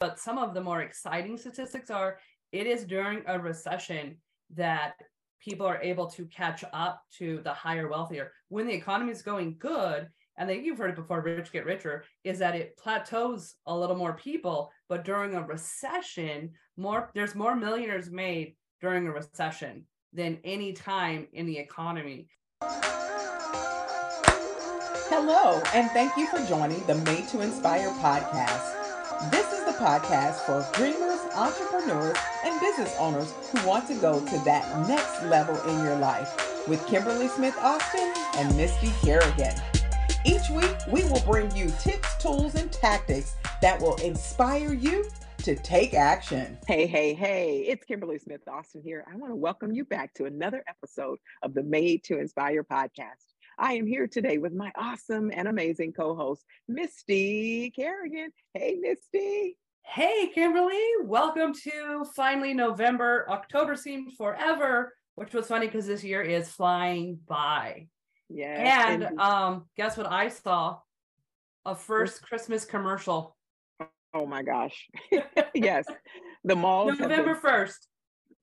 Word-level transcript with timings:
but 0.00 0.18
some 0.18 0.38
of 0.38 0.54
the 0.54 0.60
more 0.60 0.80
exciting 0.80 1.36
statistics 1.36 1.90
are 1.90 2.18
it 2.52 2.66
is 2.66 2.84
during 2.84 3.22
a 3.26 3.38
recession 3.38 4.16
that 4.54 4.94
people 5.40 5.66
are 5.66 5.80
able 5.82 6.06
to 6.06 6.24
catch 6.26 6.64
up 6.72 7.02
to 7.18 7.40
the 7.44 7.52
higher 7.52 7.88
wealthier. 7.88 8.32
When 8.48 8.66
the 8.66 8.74
economy 8.74 9.12
is 9.12 9.22
going 9.22 9.56
good 9.58 10.08
and 10.38 10.48
then 10.48 10.64
you've 10.64 10.78
heard 10.78 10.90
it 10.90 10.96
before 10.96 11.20
rich 11.20 11.52
get 11.52 11.66
richer 11.66 12.04
is 12.24 12.38
that 12.38 12.56
it 12.56 12.76
plateaus 12.78 13.54
a 13.66 13.76
little 13.76 13.94
more 13.96 14.14
people 14.14 14.70
but 14.88 15.04
during 15.04 15.34
a 15.34 15.46
recession 15.46 16.50
more 16.76 17.10
there's 17.14 17.34
more 17.34 17.54
millionaires 17.54 18.10
made 18.10 18.56
during 18.80 19.06
a 19.06 19.12
recession 19.12 19.84
than 20.12 20.38
any 20.44 20.72
time 20.72 21.28
in 21.34 21.46
the 21.46 21.58
economy. 21.58 22.26
Hello 25.12 25.62
and 25.74 25.90
thank 25.90 26.16
you 26.16 26.26
for 26.26 26.44
joining 26.46 26.84
the 26.86 26.94
made 26.94 27.28
to 27.28 27.42
inspire 27.42 27.90
podcast. 28.00 28.80
This 29.30 29.52
is 29.52 29.59
podcast 29.80 30.40
for 30.44 30.64
dreamers 30.76 31.20
entrepreneurs 31.34 32.16
and 32.44 32.60
business 32.60 32.94
owners 32.98 33.34
who 33.50 33.66
want 33.66 33.88
to 33.88 33.94
go 33.94 34.20
to 34.26 34.38
that 34.44 34.86
next 34.86 35.22
level 35.24 35.56
in 35.70 35.82
your 35.84 35.96
life 35.96 36.68
with 36.68 36.86
kimberly 36.86 37.28
smith 37.28 37.56
austin 37.58 38.12
and 38.36 38.54
misty 38.56 38.92
kerrigan 39.00 39.54
each 40.26 40.50
week, 40.50 40.76
we 40.86 41.02
will 41.04 41.22
bring 41.22 41.54
you 41.56 41.72
tips, 41.80 42.22
tools, 42.22 42.54
and 42.54 42.70
tactics 42.70 43.36
that 43.62 43.80
will 43.80 43.96
inspire 43.96 44.74
you 44.74 45.06
to 45.38 45.56
take 45.56 45.94
action. 45.94 46.58
Hey, 46.66 46.86
hey, 46.86 47.14
hey, 47.14 47.64
it's 47.66 47.86
Kimberly 47.86 48.18
Smith 48.18 48.42
Austin 48.46 48.82
here. 48.84 49.02
I 49.10 49.16
want 49.16 49.32
to 49.32 49.36
welcome 49.36 49.72
you 49.72 49.86
back 49.86 50.12
to 50.14 50.26
another 50.26 50.62
episode 50.68 51.18
of 51.42 51.54
the 51.54 51.62
Made 51.62 52.04
to 52.04 52.18
Inspire 52.18 52.62
podcast. 52.62 53.24
I 53.58 53.74
am 53.74 53.86
here 53.86 54.06
today 54.06 54.36
with 54.36 54.52
my 54.52 54.70
awesome 54.76 55.30
and 55.34 55.48
amazing 55.48 55.94
co 55.94 56.14
host, 56.14 56.44
Misty 56.68 57.70
Kerrigan. 57.70 58.30
Hey, 58.52 58.76
Misty. 58.78 59.56
Hey, 59.82 60.28
Kimberly. 60.34 60.80
Welcome 61.02 61.52
to 61.64 62.04
finally 62.14 62.54
November. 62.54 63.26
October 63.28 63.74
seemed 63.74 64.12
forever, 64.16 64.94
which 65.16 65.34
was 65.34 65.46
funny 65.48 65.66
because 65.66 65.86
this 65.86 66.04
year 66.04 66.22
is 66.22 66.48
flying 66.48 67.18
by. 67.26 67.88
Yeah. 68.28 68.90
And 68.92 69.18
um, 69.18 69.66
guess 69.76 69.96
what 69.96 70.06
I 70.10 70.28
saw? 70.28 70.78
A 71.66 71.74
first 71.74 72.22
Christmas 72.22 72.64
commercial. 72.64 73.36
Oh 74.14 74.26
my 74.26 74.42
gosh. 74.42 74.88
yes. 75.54 75.86
The 76.44 76.56
mall. 76.56 76.86
November 76.86 77.34
been, 77.34 77.42
1st. 77.42 77.76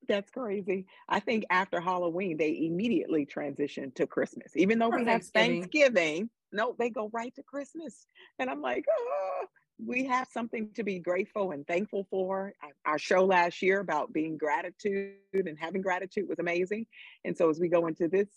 That's 0.08 0.30
crazy. 0.32 0.86
I 1.10 1.20
think 1.20 1.46
after 1.50 1.82
Halloween, 1.82 2.38
they 2.38 2.66
immediately 2.66 3.26
transitioned 3.26 3.96
to 3.96 4.08
Christmas. 4.08 4.52
Even 4.56 4.80
though 4.80 4.90
we 4.90 5.06
have 5.06 5.26
Thanksgiving, 5.26 6.30
no, 6.52 6.76
they 6.78 6.90
go 6.90 7.10
right 7.12 7.34
to 7.36 7.44
Christmas. 7.44 8.06
And 8.40 8.50
I'm 8.50 8.62
like, 8.62 8.86
oh, 8.90 9.46
we 9.84 10.06
have 10.06 10.28
something 10.32 10.70
to 10.76 10.84
be 10.84 11.00
grateful 11.00 11.52
and 11.52 11.66
thankful 11.68 12.08
for. 12.10 12.54
Our 12.86 12.98
show 12.98 13.26
last 13.26 13.62
year 13.62 13.80
about 13.80 14.12
being 14.12 14.38
gratitude 14.38 15.16
and 15.34 15.58
having 15.60 15.82
gratitude 15.82 16.28
was 16.28 16.40
amazing. 16.40 16.88
And 17.26 17.38
so 17.38 17.50
as 17.50 17.60
we 17.60 17.68
go 17.68 17.88
into 17.88 18.08
this 18.08 18.28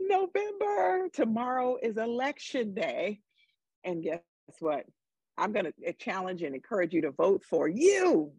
November. 0.00 1.08
Tomorrow 1.12 1.76
is 1.82 1.96
election 1.96 2.74
day. 2.74 3.20
And 3.84 4.02
guess 4.02 4.20
what? 4.58 4.84
I'm 5.36 5.52
going 5.52 5.66
to 5.66 5.72
eh, 5.84 5.92
challenge 5.98 6.42
and 6.42 6.54
encourage 6.54 6.92
you 6.92 7.02
to 7.02 7.10
vote 7.10 7.44
for 7.44 7.68
you. 7.68 8.32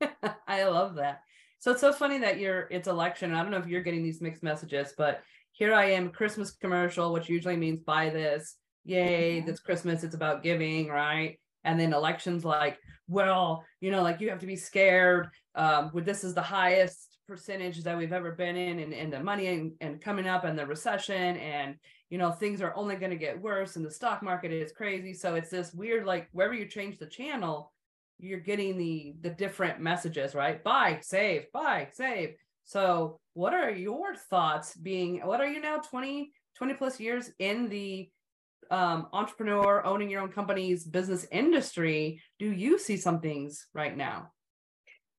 I 0.46 0.64
love 0.64 0.96
that. 0.96 1.22
So 1.58 1.72
it's 1.72 1.80
so 1.80 1.92
funny 1.92 2.18
that 2.18 2.38
you're 2.38 2.68
it's 2.70 2.88
election. 2.88 3.34
I 3.34 3.42
don't 3.42 3.50
know 3.50 3.58
if 3.58 3.66
you're 3.66 3.82
getting 3.82 4.02
these 4.02 4.20
mixed 4.20 4.42
messages, 4.42 4.92
but 4.96 5.22
here 5.52 5.72
I 5.72 5.92
am, 5.92 6.10
Christmas 6.10 6.50
commercial, 6.50 7.12
which 7.12 7.28
usually 7.28 7.56
means 7.56 7.80
buy 7.80 8.10
this. 8.10 8.56
Yay, 8.84 9.38
mm-hmm. 9.38 9.46
this 9.46 9.60
Christmas, 9.60 10.04
it's 10.04 10.14
about 10.14 10.42
giving, 10.42 10.88
right? 10.88 11.38
And 11.64 11.80
then 11.80 11.92
elections 11.92 12.44
like, 12.44 12.78
well, 13.08 13.64
you 13.80 13.90
know, 13.90 14.02
like 14.02 14.20
you 14.20 14.30
have 14.30 14.40
to 14.40 14.46
be 14.46 14.56
scared. 14.56 15.28
Um, 15.54 15.90
with 15.94 16.04
this 16.04 16.24
is 16.24 16.34
the 16.34 16.42
highest 16.42 17.14
percentage 17.26 17.82
that 17.82 17.96
we've 17.96 18.12
ever 18.12 18.32
been 18.32 18.56
in 18.56 18.78
and, 18.80 18.92
and 18.92 19.12
the 19.12 19.22
money 19.22 19.46
and, 19.46 19.72
and 19.80 20.00
coming 20.00 20.26
up 20.26 20.44
and 20.44 20.58
the 20.58 20.66
recession 20.66 21.36
and 21.38 21.76
you 22.10 22.18
know 22.18 22.30
things 22.30 22.60
are 22.60 22.76
only 22.76 22.96
going 22.96 23.10
to 23.10 23.16
get 23.16 23.40
worse 23.40 23.76
and 23.76 23.84
the 23.84 23.90
stock 23.90 24.22
market 24.22 24.52
is 24.52 24.72
crazy 24.72 25.14
so 25.14 25.34
it's 25.34 25.50
this 25.50 25.72
weird 25.72 26.04
like 26.04 26.28
wherever 26.32 26.54
you 26.54 26.66
change 26.66 26.98
the 26.98 27.06
channel 27.06 27.72
you're 28.18 28.40
getting 28.40 28.76
the 28.76 29.14
the 29.22 29.30
different 29.30 29.80
messages 29.80 30.34
right 30.34 30.62
buy 30.62 30.98
save 31.02 31.50
buy 31.52 31.88
save 31.92 32.34
so 32.64 33.18
what 33.32 33.54
are 33.54 33.70
your 33.70 34.14
thoughts 34.14 34.76
being 34.76 35.20
what 35.24 35.40
are 35.40 35.48
you 35.48 35.60
now 35.60 35.78
20 35.78 36.30
20 36.56 36.74
plus 36.74 37.00
years 37.00 37.30
in 37.38 37.68
the 37.68 38.08
um, 38.74 39.06
entrepreneur 39.12 39.84
owning 39.84 40.10
your 40.10 40.22
own 40.22 40.30
company's 40.30 40.84
business 40.84 41.26
industry 41.30 42.20
do 42.38 42.50
you 42.52 42.78
see 42.78 42.96
some 42.96 43.20
things 43.20 43.66
right 43.74 43.96
now 43.96 44.30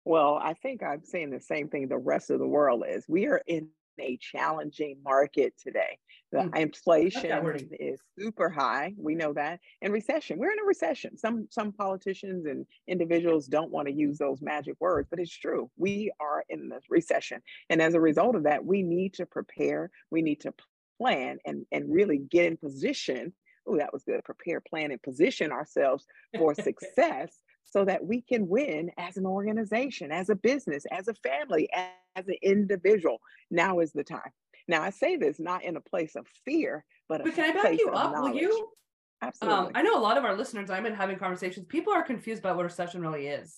well, 0.06 0.40
I 0.42 0.54
think 0.54 0.84
I'm 0.84 1.04
saying 1.04 1.32
the 1.32 1.42
same 1.42 1.68
thing 1.68 1.88
the 1.88 1.98
rest 1.98 2.30
of 2.30 2.38
the 2.38 2.48
world 2.48 2.84
is. 2.88 3.06
We 3.10 3.26
are 3.26 3.42
in 3.48 3.70
a 4.00 4.18
challenging 4.18 4.98
market 5.04 5.54
today. 5.62 5.98
The 6.32 6.40
mm. 6.40 6.58
inflation 6.58 7.68
is 7.80 8.00
super 8.20 8.50
high. 8.50 8.94
We 8.98 9.16
know 9.16 9.34
that. 9.34 9.60
And 9.82 9.94
recession. 9.94 10.38
We're 10.38 10.52
in 10.52 10.60
a 10.60 10.66
recession. 10.66 11.18
Some 11.18 11.48
some 11.50 11.72
politicians 11.72 12.46
and 12.46 12.66
individuals 12.88 13.48
don't 13.48 13.72
want 13.72 13.88
to 13.88 13.94
use 13.94 14.18
those 14.18 14.42
magic 14.42 14.76
words, 14.80 15.08
but 15.10 15.20
it's 15.20 15.36
true. 15.36 15.72
We 15.78 16.12
are 16.20 16.44
in 16.50 16.70
the 16.70 16.82
recession. 16.90 17.42
And 17.70 17.82
as 17.82 17.94
a 17.94 18.02
result 18.02 18.36
of 18.36 18.44
that, 18.44 18.64
we 18.64 18.84
need 18.84 19.14
to 19.16 19.26
prepare, 19.26 19.90
we 20.12 20.22
need 20.22 20.42
to 20.42 20.54
plan 21.00 21.40
and, 21.46 21.66
and 21.72 21.92
really 21.92 22.18
get 22.18 22.46
in 22.46 22.58
position. 22.58 23.34
Oh, 23.68 23.78
that 23.78 23.94
was 23.94 24.04
good. 24.04 24.24
Prepare, 24.24 24.62
plan, 24.62 24.92
and 24.92 25.02
position 25.02 25.52
ourselves 25.52 26.06
for 26.38 26.54
success 26.54 27.40
so 27.64 27.84
that 27.86 28.06
we 28.06 28.22
can 28.22 28.48
win 28.48 28.92
as 28.98 29.18
an 29.18 29.26
organization, 29.26 30.12
as 30.12 30.30
a 30.30 30.36
business, 30.36 30.86
as 30.92 31.08
a 31.08 31.14
family, 31.16 31.70
as 31.74 32.28
an 32.28 32.36
individual. 32.42 33.20
Now 33.50 33.80
is 33.80 33.92
the 33.92 34.04
time. 34.04 34.32
Now, 34.68 34.82
I 34.82 34.90
say 34.90 35.18
this 35.18 35.40
not 35.40 35.64
in 35.64 35.76
a 35.76 35.82
place 35.82 36.16
of 36.16 36.26
fear, 36.44 36.84
but, 37.08 37.24
but 37.24 37.36
can 37.36 37.52
I 37.58 37.62
back 37.62 37.78
you 37.78 37.90
up? 37.90 38.14
Will 38.14 38.36
you? 38.36 38.52
Um, 38.52 38.66
Absolutely. 39.22 39.66
Um, 39.68 39.72
I 39.76 39.82
know 39.82 39.98
a 39.98 40.02
lot 40.02 40.18
of 40.18 40.26
our 40.26 40.36
listeners, 40.36 40.70
I've 40.70 40.84
been 40.84 40.94
having 40.94 41.18
conversations, 41.18 41.66
people 41.68 41.94
are 41.94 42.04
confused 42.04 42.40
about 42.40 42.56
what 42.56 42.64
a 42.64 42.66
recession 42.66 43.02
really 43.02 43.28
is. 43.28 43.58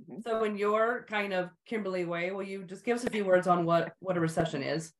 Mm-hmm. 0.00 0.20
So, 0.22 0.44
in 0.44 0.56
your 0.56 1.06
kind 1.08 1.32
of 1.32 1.50
Kimberly 1.66 2.04
way, 2.04 2.30
will 2.30 2.42
you 2.42 2.64
just 2.64 2.84
give 2.84 2.96
us 2.96 3.04
a 3.04 3.10
few 3.10 3.24
words 3.24 3.46
on 3.46 3.64
what, 3.64 3.92
what 4.00 4.16
a 4.16 4.20
recession 4.20 4.62
is? 4.62 4.92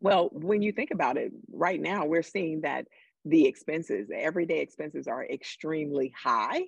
Well, 0.00 0.28
when 0.32 0.62
you 0.62 0.72
think 0.72 0.90
about 0.90 1.16
it, 1.16 1.32
right 1.52 1.80
now 1.80 2.04
we're 2.04 2.22
seeing 2.22 2.62
that 2.62 2.86
the 3.26 3.46
expenses, 3.46 4.08
the 4.08 4.22
everyday 4.22 4.60
expenses 4.60 5.08
are 5.08 5.24
extremely 5.24 6.14
high 6.16 6.62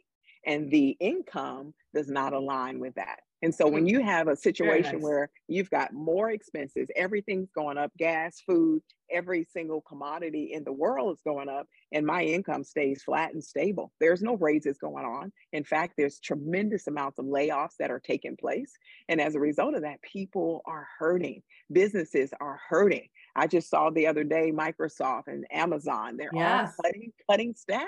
and 0.45 0.71
the 0.71 0.97
income 1.01 1.73
does 1.95 2.09
not 2.09 2.33
align 2.33 2.81
with 2.81 2.95
that. 2.95 3.21
And 3.43 3.55
so 3.55 3.69
when 3.69 3.87
you 3.87 3.99
mm-hmm. 3.99 4.09
have 4.09 4.29
a 4.29 4.37
situation 4.37 4.95
nice. 4.95 5.03
where 5.03 5.31
you've 5.47 5.71
got 5.71 5.93
more 5.93 6.31
expenses, 6.31 6.89
everything's 6.97 7.51
going 7.51 7.79
up, 7.79 7.93
gas, 7.97 8.43
food, 8.45 8.83
every 9.11 9.47
single 9.53 9.81
commodity 9.81 10.51
in 10.53 10.65
the 10.65 10.73
world 10.73 11.17
is 11.17 11.23
going 11.23 11.49
up, 11.49 11.67
and 11.93 12.05
my 12.05 12.23
income 12.23 12.65
stays 12.65 13.03
flat 13.03 13.33
and 13.33 13.43
stable. 13.43 13.93
There's 14.01 14.23
no 14.23 14.37
raises 14.37 14.79
going 14.79 15.05
on. 15.05 15.33
In 15.53 15.65
fact, 15.65 15.95
there's 15.97 16.21
tremendous 16.21 16.87
amounts 16.89 17.19
of 17.19 17.27
layoffs 17.27 17.77
that 17.79 17.91
are 17.91 18.01
taking 18.01 18.37
place. 18.37 18.73
And 19.09 19.21
as 19.21 19.35
a 19.35 19.41
result 19.41 19.75
of 19.75 19.83
that, 19.83 20.03
people 20.03 20.63
are 20.67 20.87
hurting. 20.99 21.43
Businesses 21.73 22.33
are 22.41 22.61
hurting. 22.69 23.09
I 23.37 23.47
just 23.47 23.71
saw 23.71 23.91
the 23.91 24.09
other 24.09 24.25
day 24.25 24.53
Microsoft 24.53 25.29
and 25.29 25.47
Amazon, 25.51 26.17
they're 26.17 26.31
yes. 26.33 26.75
all 26.77 26.85
cutting, 26.85 27.13
cutting 27.31 27.55
staff. 27.55 27.87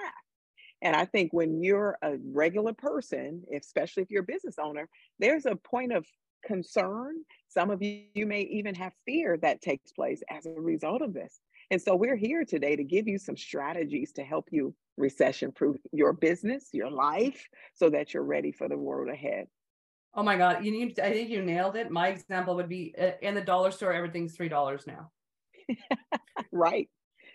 And 0.83 0.97
I 0.97 1.05
think 1.05 1.33
when 1.33 1.63
you're 1.63 1.99
a 2.03 2.17
regular 2.33 2.73
person, 2.73 3.43
especially 3.55 4.03
if 4.03 4.11
you're 4.11 4.23
a 4.23 4.27
business 4.27 4.57
owner, 4.59 4.89
there's 5.19 5.47
a 5.47 5.57
point 5.57 5.93
of 5.93 6.07
concern. 6.45 7.17
Some 7.49 7.71
of 7.71 7.83
you, 7.83 8.05
you 8.15 8.27
may 8.27 8.43
even 8.43 8.75
have 8.77 8.93
fear 9.05 9.37
that 9.43 9.61
takes 9.61 9.93
place 9.93 10.23
as 10.31 10.47
a 10.47 10.53
result 10.53 11.03
of 11.03 11.13
this. 11.13 11.41
And 11.71 11.81
so 11.81 11.95
we're 11.95 12.17
here 12.17 12.45
today 12.45 12.77
to 12.77 12.83
give 12.83 13.07
you 13.07 13.19
some 13.19 13.37
strategies 13.37 14.13
to 14.13 14.25
help 14.25 14.49
you 14.51 14.75
recession 14.97 15.53
proof 15.53 15.77
your 15.93 16.13
business, 16.13 16.69
your 16.73 16.91
life, 16.91 17.47
so 17.75 17.91
that 17.91 18.13
you're 18.15 18.25
ready 18.25 18.53
for 18.53 18.69
the 18.69 18.79
world 18.79 19.09
ahead. 19.09 19.47
Oh 20.15 20.23
my 20.23 20.37
God. 20.37 20.65
You 20.65 20.73
need, 20.73 20.99
I 20.99 21.13
think 21.13 21.29
you 21.29 21.43
nailed 21.43 21.77
it. 21.77 21.91
My 21.91 22.09
example 22.09 22.57
would 22.57 22.69
be 22.69 22.95
uh, 22.99 23.13
in 23.23 23.35
the 23.35 23.41
dollar 23.41 23.71
store, 23.71 23.93
everything's 23.93 24.37
$3 24.37 24.87
now. 24.87 25.11
right. 26.53 26.89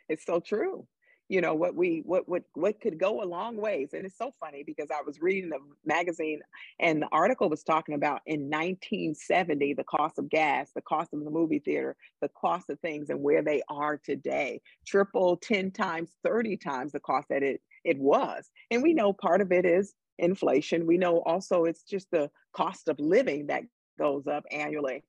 It's 0.09 0.25
so 0.25 0.39
true 0.39 0.85
you 1.29 1.41
know 1.41 1.55
what 1.55 1.75
we 1.75 2.01
what 2.05 2.27
what 2.27 2.43
what 2.53 2.79
could 2.79 2.99
go 2.99 3.23
a 3.23 3.25
long 3.25 3.57
ways 3.57 3.89
and 3.93 4.05
it's 4.05 4.17
so 4.17 4.31
funny 4.39 4.63
because 4.63 4.89
i 4.91 5.01
was 5.05 5.19
reading 5.21 5.49
the 5.49 5.59
magazine 5.85 6.39
and 6.79 7.01
the 7.01 7.07
article 7.11 7.49
was 7.49 7.63
talking 7.63 7.95
about 7.95 8.21
in 8.25 8.41
1970 8.41 9.73
the 9.73 9.83
cost 9.83 10.19
of 10.19 10.29
gas 10.29 10.71
the 10.75 10.81
cost 10.81 11.13
of 11.13 11.23
the 11.23 11.31
movie 11.31 11.59
theater 11.59 11.95
the 12.21 12.29
cost 12.29 12.69
of 12.69 12.79
things 12.79 13.09
and 13.09 13.21
where 13.21 13.41
they 13.41 13.61
are 13.69 13.97
today. 13.97 14.61
Triple 14.85 15.37
10 15.37 15.71
times 15.71 16.11
30 16.23 16.57
times 16.57 16.91
the 16.91 16.99
cost 16.99 17.29
that 17.29 17.43
it 17.43 17.61
it 17.83 17.99
was. 17.99 18.49
And 18.71 18.81
we 18.81 18.93
know 18.93 19.13
part 19.13 19.41
of 19.41 19.51
it 19.51 19.65
is 19.65 19.93
inflation. 20.17 20.87
We 20.87 20.97
know 20.97 21.19
also 21.19 21.65
it's 21.65 21.83
just 21.83 22.09
the 22.11 22.31
cost 22.53 22.87
of 22.87 22.99
living 22.99 23.47
that 23.47 23.63
goes 23.99 24.27
up 24.27 24.43
annually 24.51 25.03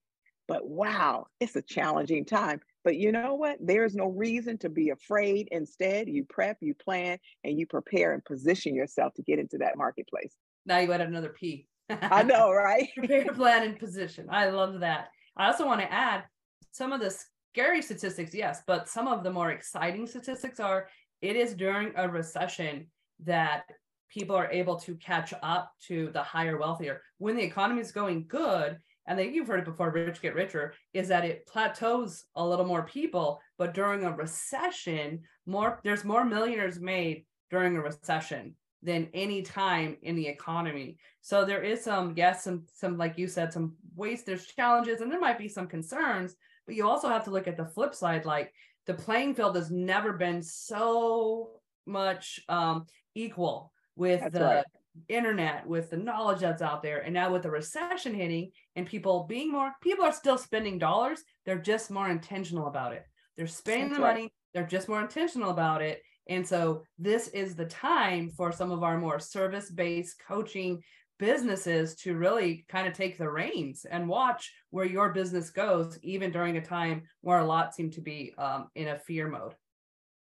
But 0.49 0.67
wow, 0.67 1.27
it's 1.41 1.57
a 1.57 1.63
challenging 1.63 2.25
time. 2.25 2.61
But 2.85 2.97
you 2.97 3.11
know 3.11 3.35
what? 3.35 3.59
There's 3.61 3.97
no 3.97 4.07
reason 4.07 4.59
to 4.59 4.69
be 4.69 4.91
afraid. 4.91 5.49
Instead, 5.51 6.09
you 6.09 6.25
prep, 6.25 6.59
you 6.61 6.75
plan, 6.75 7.19
and 7.43 7.59
you 7.59 7.67
prepare 7.67 8.13
and 8.13 8.25
position 8.25 8.75
yourself 8.75 9.15
to 9.15 9.23
get 9.23 9.39
into 9.39 9.59
that 9.59 9.77
marketplace. 9.77 10.35
Now 10.65 10.79
you 10.79 10.93
added 10.93 11.09
another 11.09 11.35
P. 11.39 11.67
I 11.91 12.23
know, 12.23 12.53
right? 12.53 12.89
prepare, 12.97 13.25
plan, 13.33 13.63
and 13.65 13.79
position. 13.79 14.29
I 14.31 14.51
love 14.51 14.81
that. 14.81 15.09
I 15.37 15.47
also 15.47 15.67
want 15.67 15.81
to 15.81 15.93
add 15.93 16.25
some 16.71 16.93
of 16.93 17.01
the 17.01 17.15
scary 17.53 17.83
statistics, 17.83 18.35
yes, 18.35 18.63
but 18.67 18.89
some 18.89 19.09
of 19.09 19.25
the 19.25 19.33
more 19.33 19.51
exciting 19.51 20.07
statistics 20.07 20.61
are 20.61 20.89
it 21.23 21.37
is 21.37 21.55
during 21.55 21.93
a 21.97 22.09
recession 22.09 22.87
that 23.25 23.65
people 24.09 24.37
are 24.37 24.51
able 24.51 24.77
to 24.77 24.95
catch 24.97 25.33
up 25.43 25.73
to 25.89 26.11
the 26.13 26.23
higher 26.23 26.59
wealthier 26.59 27.03
when 27.19 27.37
the 27.37 27.43
economy 27.43 27.81
is 27.81 27.93
going 27.93 28.27
good 28.29 28.79
and 29.07 29.19
then 29.19 29.33
you've 29.33 29.47
heard 29.49 29.61
it 29.61 29.65
before 29.65 29.91
rich 29.91 30.21
get 30.21 30.35
richer 30.35 30.75
is 30.93 31.09
that 31.09 31.25
it 31.25 31.47
plateaus 31.47 32.25
a 32.35 32.47
little 32.47 32.65
more 32.65 32.83
people 32.83 33.41
but 33.59 33.75
during 33.75 34.05
a 34.05 34.13
recession 34.13 35.21
more 35.47 35.81
there's 35.85 36.05
more 36.05 36.25
millionaires 36.25 36.81
made 36.81 37.25
during 37.51 37.77
a 37.77 37.81
recession 37.81 38.55
than 38.83 39.09
any 39.15 39.43
time 39.43 39.97
in 40.03 40.17
the 40.17 40.27
economy 40.27 40.97
so 41.21 41.45
there 41.45 41.63
is 41.63 41.83
some 41.83 42.13
yes 42.17 42.45
some 42.45 42.65
some 42.73 42.97
like 42.97 43.19
you 43.19 43.27
said 43.27 43.53
some 43.53 43.75
waste, 43.95 44.27
there's 44.27 44.47
challenges 44.47 45.01
and 45.01 45.11
there 45.11 45.21
might 45.21 45.39
be 45.39 45.49
some 45.49 45.67
concerns 45.67 46.35
but 46.67 46.75
you 46.75 46.87
also 46.87 47.09
have 47.09 47.25
to 47.25 47.31
look 47.31 47.49
at 47.49 47.57
the 47.57 47.65
flip 47.65 47.95
side 47.95 48.25
like 48.25 48.53
the 48.87 48.95
playing 48.95 49.35
field 49.35 49.57
has 49.57 49.71
never 49.71 50.13
been 50.13 50.43
so 50.43 51.51
much 51.87 52.41
um, 52.49 52.87
equal 53.15 53.73
with 53.97 54.21
that's 54.21 54.35
the 54.35 54.41
right. 54.41 54.65
Internet, 55.09 55.67
with 55.67 55.91
the 55.91 55.97
knowledge 55.97 56.41
that's 56.41 56.63
out 56.63 56.83
there. 56.83 57.01
And 57.01 57.15
now 57.15 57.33
with 57.33 57.43
the 57.43 57.51
recession 57.51 58.15
hitting 58.15 58.51
and 58.75 58.87
people 58.87 59.27
being 59.29 59.51
more, 59.53 59.73
people 59.83 60.05
are 60.05 60.13
still 60.13 60.39
spending 60.39 60.79
dollars. 60.79 61.23
They're 61.45 61.59
just 61.59 61.91
more 61.91 62.09
intentional 62.09 62.67
about 62.67 62.93
it. 62.93 63.05
They're 63.37 63.47
spending 63.47 63.89
that's 63.89 63.99
the 63.99 64.05
right. 64.05 64.15
money. 64.15 64.33
They're 64.55 64.67
just 64.67 64.89
more 64.89 65.03
intentional 65.03 65.51
about 65.51 65.83
it. 65.83 66.03
And 66.29 66.47
so 66.47 66.83
this 66.99 67.29
is 67.29 67.55
the 67.55 67.67
time 67.67 68.31
for 68.31 68.51
some 68.51 68.73
of 68.73 68.83
our 68.83 68.99
more 68.99 69.21
service-based 69.21 70.17
coaching 70.27 70.83
businesses 71.19 71.95
to 71.95 72.17
really 72.17 72.67
kind 72.69 72.87
of 72.87 72.93
take 72.93 73.17
the 73.17 73.29
reins 73.29 73.87
and 73.91 74.09
watch 74.09 74.53
where 74.71 74.85
your 74.85 75.13
business 75.13 75.51
goes, 75.51 75.99
even 76.03 76.33
during 76.33 76.57
a 76.57 76.61
time 76.61 77.03
where 77.21 77.39
a 77.39 77.47
lot 77.47 77.75
seem 77.75 77.91
to 77.91 78.01
be 78.01 78.35
um, 78.39 78.69
in 78.75 78.89
a 78.89 78.99
fear 78.99 79.29
mode. 79.29 79.55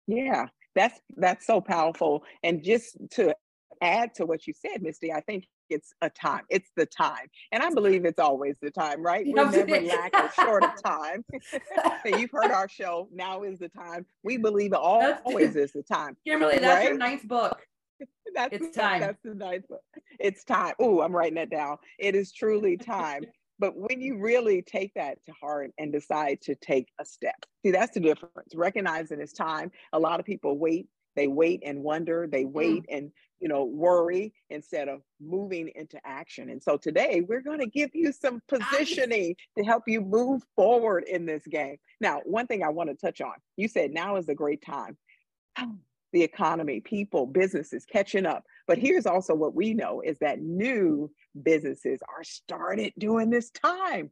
Yeah, 0.07 0.47
that's 0.75 0.99
that's 1.15 1.47
so 1.47 1.61
powerful. 1.61 2.25
And 2.43 2.63
just 2.63 2.97
to 3.11 3.33
add 3.83 4.15
to 4.15 4.25
what 4.25 4.47
you 4.47 4.53
said, 4.53 4.81
Misty, 4.81 5.11
I 5.11 5.21
think 5.21 5.45
it's 5.69 5.93
a 6.01 6.09
time. 6.09 6.43
It's 6.49 6.69
the 6.75 6.85
time. 6.85 7.27
And 7.51 7.61
I 7.61 7.69
believe 7.69 8.05
it's 8.05 8.19
always 8.19 8.55
the 8.61 8.71
time, 8.71 9.01
right? 9.01 9.25
We 9.25 9.33
never 9.33 9.65
lack 9.65 10.13
a 10.15 10.31
short 10.33 10.63
of 10.63 10.81
time. 10.81 11.25
You've 12.05 12.31
heard 12.31 12.51
our 12.51 12.69
show. 12.69 13.09
Now 13.11 13.43
is 13.43 13.59
the 13.59 13.69
time. 13.69 14.05
We 14.23 14.37
believe 14.37 14.73
it 14.73 14.79
always 14.79 15.55
is 15.55 15.73
the 15.73 15.83
time. 15.83 16.15
Kimberly, 16.25 16.59
that's 16.59 16.75
right? 16.79 16.87
your 16.87 16.97
ninth 16.97 17.27
book. 17.27 17.59
that's 18.35 18.53
it's 18.53 18.75
time. 18.75 19.01
That's 19.01 19.21
the 19.23 19.35
ninth 19.35 19.67
book. 19.67 19.81
It's 20.19 20.43
time. 20.43 20.73
Oh, 20.79 21.01
I'm 21.01 21.15
writing 21.15 21.35
that 21.35 21.49
down. 21.49 21.77
It 21.99 22.15
is 22.15 22.31
truly 22.31 22.77
time. 22.77 23.23
but 23.59 23.75
when 23.75 24.01
you 24.01 24.19
really 24.19 24.61
take 24.61 24.93
that 24.95 25.17
to 25.25 25.33
heart 25.33 25.71
and 25.77 25.91
decide 25.91 26.41
to 26.43 26.55
take 26.55 26.87
a 26.99 27.05
step, 27.05 27.45
see, 27.65 27.71
that's 27.71 27.93
the 27.93 27.99
difference. 27.99 28.55
Recognizing 28.55 29.19
it's 29.19 29.33
time. 29.33 29.71
A 29.91 29.99
lot 29.99 30.19
of 30.19 30.25
people 30.25 30.57
wait 30.57 30.87
they 31.15 31.27
wait 31.27 31.61
and 31.65 31.83
wonder 31.83 32.27
they 32.27 32.43
mm. 32.43 32.51
wait 32.51 32.83
mm. 32.83 32.97
and 32.97 33.11
you 33.43 33.49
know 33.49 33.65
worry 33.65 34.33
instead 34.49 34.87
of 34.87 35.01
moving 35.19 35.69
into 35.75 35.99
action. 36.05 36.49
And 36.49 36.63
so 36.63 36.77
today 36.77 37.21
we're 37.27 37.41
going 37.41 37.59
to 37.59 37.67
give 37.67 37.89
you 37.93 38.13
some 38.13 38.41
positioning 38.47 39.35
to 39.57 39.65
help 39.65 39.83
you 39.85 39.99
move 39.99 40.41
forward 40.55 41.03
in 41.03 41.25
this 41.25 41.43
game. 41.45 41.75
Now 41.99 42.21
one 42.23 42.47
thing 42.47 42.63
i 42.63 42.69
want 42.69 42.89
to 42.89 42.95
touch 42.95 43.19
on 43.19 43.33
you 43.57 43.67
said 43.67 43.91
now 43.91 44.15
is 44.15 44.29
a 44.29 44.35
great 44.35 44.63
time. 44.65 44.97
The 46.13 46.21
economy 46.21 46.79
people 46.79 47.25
businesses 47.25 47.87
catching 47.91 48.27
up. 48.27 48.43
But 48.67 48.77
here's 48.77 49.07
also 49.07 49.33
what 49.33 49.55
we 49.55 49.73
know 49.73 50.01
is 50.01 50.19
that 50.19 50.39
new 50.39 51.09
businesses 51.41 52.01
are 52.07 52.23
started 52.23 52.93
during 52.99 53.31
this 53.31 53.49
time. 53.49 54.11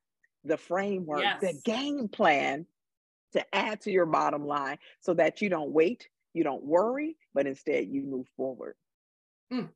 the 0.46 0.56
framework, 0.56 1.24
yes. 1.24 1.42
the 1.42 1.60
game 1.66 2.08
plan 2.08 2.66
to 3.34 3.44
add 3.54 3.82
to 3.82 3.92
your 3.92 4.06
bottom 4.06 4.48
line 4.48 4.78
so 5.02 5.14
that 5.14 5.42
you 5.42 5.50
don't 5.50 5.72
wait, 5.72 6.08
you 6.34 6.44
don't 6.44 6.64
worry, 6.64 7.18
but 7.34 7.48
instead 7.48 7.88
you 7.88 8.04
move 8.04 8.28
forward. 8.36 8.76
Mm. 9.52 9.70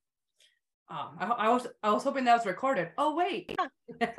I, 0.92 1.25
I, 1.25 1.50
was 1.50 1.68
I 1.81 1.92
was 1.92 2.03
hoping 2.03 2.25
that 2.25 2.38
was 2.38 2.45
recorded. 2.45 2.89
Oh 2.98 3.15
wait. 3.15 3.57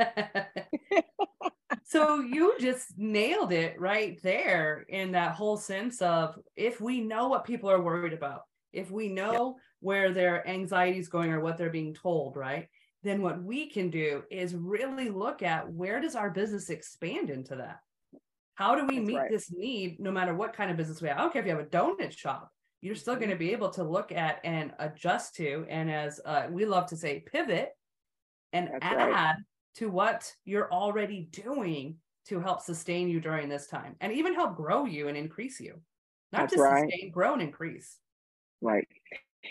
so 1.85 2.21
you 2.21 2.55
just 2.59 2.97
nailed 2.97 3.53
it 3.53 3.79
right 3.79 4.19
there 4.23 4.87
in 4.89 5.13
that 5.13 5.35
whole 5.35 5.57
sense 5.57 6.01
of 6.01 6.39
if 6.57 6.81
we 6.81 7.01
know 7.01 7.29
what 7.29 7.45
people 7.45 7.71
are 7.71 7.83
worried 7.83 8.15
about, 8.15 8.43
if 8.73 8.91
we 8.91 9.09
know 9.09 9.57
where 9.81 10.13
their 10.13 10.49
anxiety 10.49 10.99
is 10.99 11.09
going 11.09 11.31
or 11.31 11.41
what 11.41 11.59
they're 11.59 11.71
being 11.71 11.95
told, 11.95 12.37
right? 12.37 12.69
Then 13.03 13.21
what 13.21 13.43
we 13.43 13.69
can 13.69 13.91
do 13.91 14.23
is 14.31 14.55
really 14.55 15.11
look 15.11 15.43
at 15.43 15.71
where 15.71 16.01
does 16.01 16.15
our 16.15 16.31
business 16.31 16.71
expand 16.71 17.31
into 17.31 17.57
that? 17.57 17.81
How 18.63 18.77
do 18.77 18.87
we 18.87 18.99
That's 18.99 19.07
meet 19.09 19.17
right. 19.17 19.31
this 19.31 19.51
need 19.51 19.99
no 19.99 20.13
matter 20.13 20.37
what 20.37 20.53
kind 20.53 20.71
of 20.71 20.77
business 20.77 21.03
we 21.03 21.09
have? 21.09 21.19
I 21.19 21.23
don't 21.23 21.33
care 21.33 21.43
if 21.43 21.49
you 21.49 21.57
have 21.57 21.67
a 21.67 21.69
donut 21.69 22.17
shop, 22.17 22.49
you're 22.81 22.95
still 22.95 23.17
going 23.17 23.31
to 23.31 23.37
be 23.37 23.51
able 23.51 23.71
to 23.71 23.83
look 23.83 24.13
at 24.13 24.39
and 24.45 24.73
adjust 24.79 25.35
to, 25.37 25.67
and 25.69 25.91
as 25.91 26.21
uh, 26.25 26.47
we 26.49 26.65
love 26.65 26.87
to 26.91 26.97
say, 26.97 27.25
pivot 27.27 27.71
and 28.53 28.69
That's 28.69 28.85
add 28.85 29.11
right. 29.11 29.35
to 29.79 29.89
what 29.89 30.33
you're 30.45 30.73
already 30.73 31.29
doing 31.33 31.97
to 32.29 32.39
help 32.39 32.61
sustain 32.61 33.09
you 33.09 33.19
during 33.19 33.49
this 33.49 33.67
time 33.67 33.97
and 34.01 34.13
even 34.13 34.33
help 34.33 34.55
grow 34.55 34.85
you 34.85 35.09
and 35.09 35.17
increase 35.17 35.59
you. 35.59 35.81
Not 36.33 36.43
That's 36.43 36.53
just 36.53 36.63
right. 36.63 36.89
sustain, 36.89 37.11
grow 37.11 37.33
and 37.33 37.43
increase. 37.43 37.99
Right. 38.61 38.87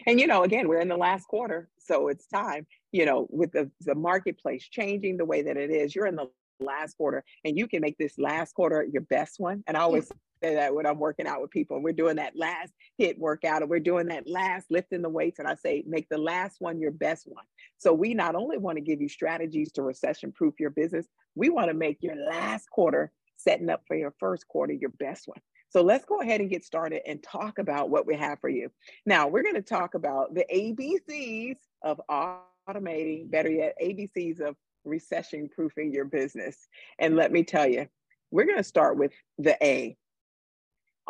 And 0.08 0.22
you 0.22 0.27
know, 0.27 0.44
again, 0.44 0.70
we're 0.70 0.80
in 0.80 0.88
the 0.88 0.96
last 0.96 1.27
quarter, 1.27 1.68
so 1.80 2.08
it's 2.08 2.27
time, 2.27 2.65
you 2.94 3.06
know, 3.06 3.27
with 3.30 3.51
the, 3.51 3.70
the 3.82 3.94
marketplace 3.94 4.65
changing 4.72 5.18
the 5.18 5.25
way 5.25 5.41
that 5.41 5.58
it 5.58 5.70
is, 5.70 5.94
you're 5.94 6.08
in 6.08 6.15
the 6.15 6.30
last 6.62 6.98
quarter 6.98 7.24
and 7.46 7.58
you 7.58 7.68
can 7.68 7.82
make 7.82 7.98
this 7.98 8.18
last 8.18 8.53
quarter 8.53 8.84
your 8.84 9.01
best 9.03 9.39
one. 9.39 9.63
And 9.68 9.75
I 9.75 9.82
always 9.82 10.08
say 10.44 10.56
that 10.56 10.74
when 10.74 10.86
I'm 10.86 11.00
working 11.00 11.27
out 11.27 11.41
with 11.41 11.51
people, 11.51 11.77
and 11.77 11.84
we're 11.84 11.94
doing 11.94 12.15
that 12.18 12.36
last 12.36 12.74
hit 12.98 13.20
workout 13.20 13.62
and 13.62 13.70
we're 13.70 13.80
doing 13.80 14.08
that 14.08 14.27
last 14.27 14.68
lifting 14.70 15.01
the 15.01 15.10
weights. 15.10 15.39
And 15.39 15.48
I 15.48 15.56
say, 15.56 15.84
make 15.86 16.10
the 16.10 16.18
last 16.18 16.58
one 16.60 16.80
your 16.80 16.91
best 16.91 17.27
one. 17.27 17.44
So 17.77 17.94
we 17.94 18.13
not 18.13 18.36
only 18.36 18.58
want 18.58 18.77
to 18.77 18.82
give 18.82 19.01
you 19.01 19.10
strategies 19.10 19.72
to 19.74 19.84
recession 19.84 20.32
proof 20.32 20.60
your 20.60 20.70
business, 20.70 21.08
we 21.36 21.50
want 21.50 21.70
to 21.70 21.74
make 21.74 21.98
your 22.01 22.15
last 22.15 22.70
quarter 22.70 23.12
setting 23.38 23.70
up 23.70 23.82
for 23.88 23.96
your 23.96 24.13
first 24.20 24.48
quarter 24.48 24.74
your 24.74 24.91
best 25.00 25.27
one. 25.27 25.39
So 25.70 25.82
let's 25.82 26.03
go 26.03 26.20
ahead 26.20 26.41
and 26.41 26.50
get 26.50 26.65
started 26.65 27.01
and 27.08 27.24
talk 27.24 27.58
about 27.58 27.89
what 27.89 28.06
we 28.06 28.15
have 28.18 28.39
for 28.39 28.50
you. 28.50 28.70
Now, 29.06 29.27
we're 29.27 29.44
going 29.44 29.56
to 29.56 29.62
talk 29.62 29.94
about 29.94 30.34
the 30.34 30.46
ABCs 30.53 31.56
of 31.82 32.01
automating, 32.10 33.32
better 33.32 33.50
yet, 33.50 33.77
ABCs 33.82 34.41
of 34.41 34.58
recession 34.86 35.50
proofing 35.54 35.94
your 35.94 36.06
business. 36.06 36.68
And 37.00 37.16
let 37.16 37.32
me 37.32 37.44
tell 37.44 37.68
you, 37.68 37.88
we're 38.32 38.46
going 38.46 38.58
to 38.58 38.64
start 38.64 38.98
with 38.98 39.12
the 39.38 39.58
A 39.64 39.96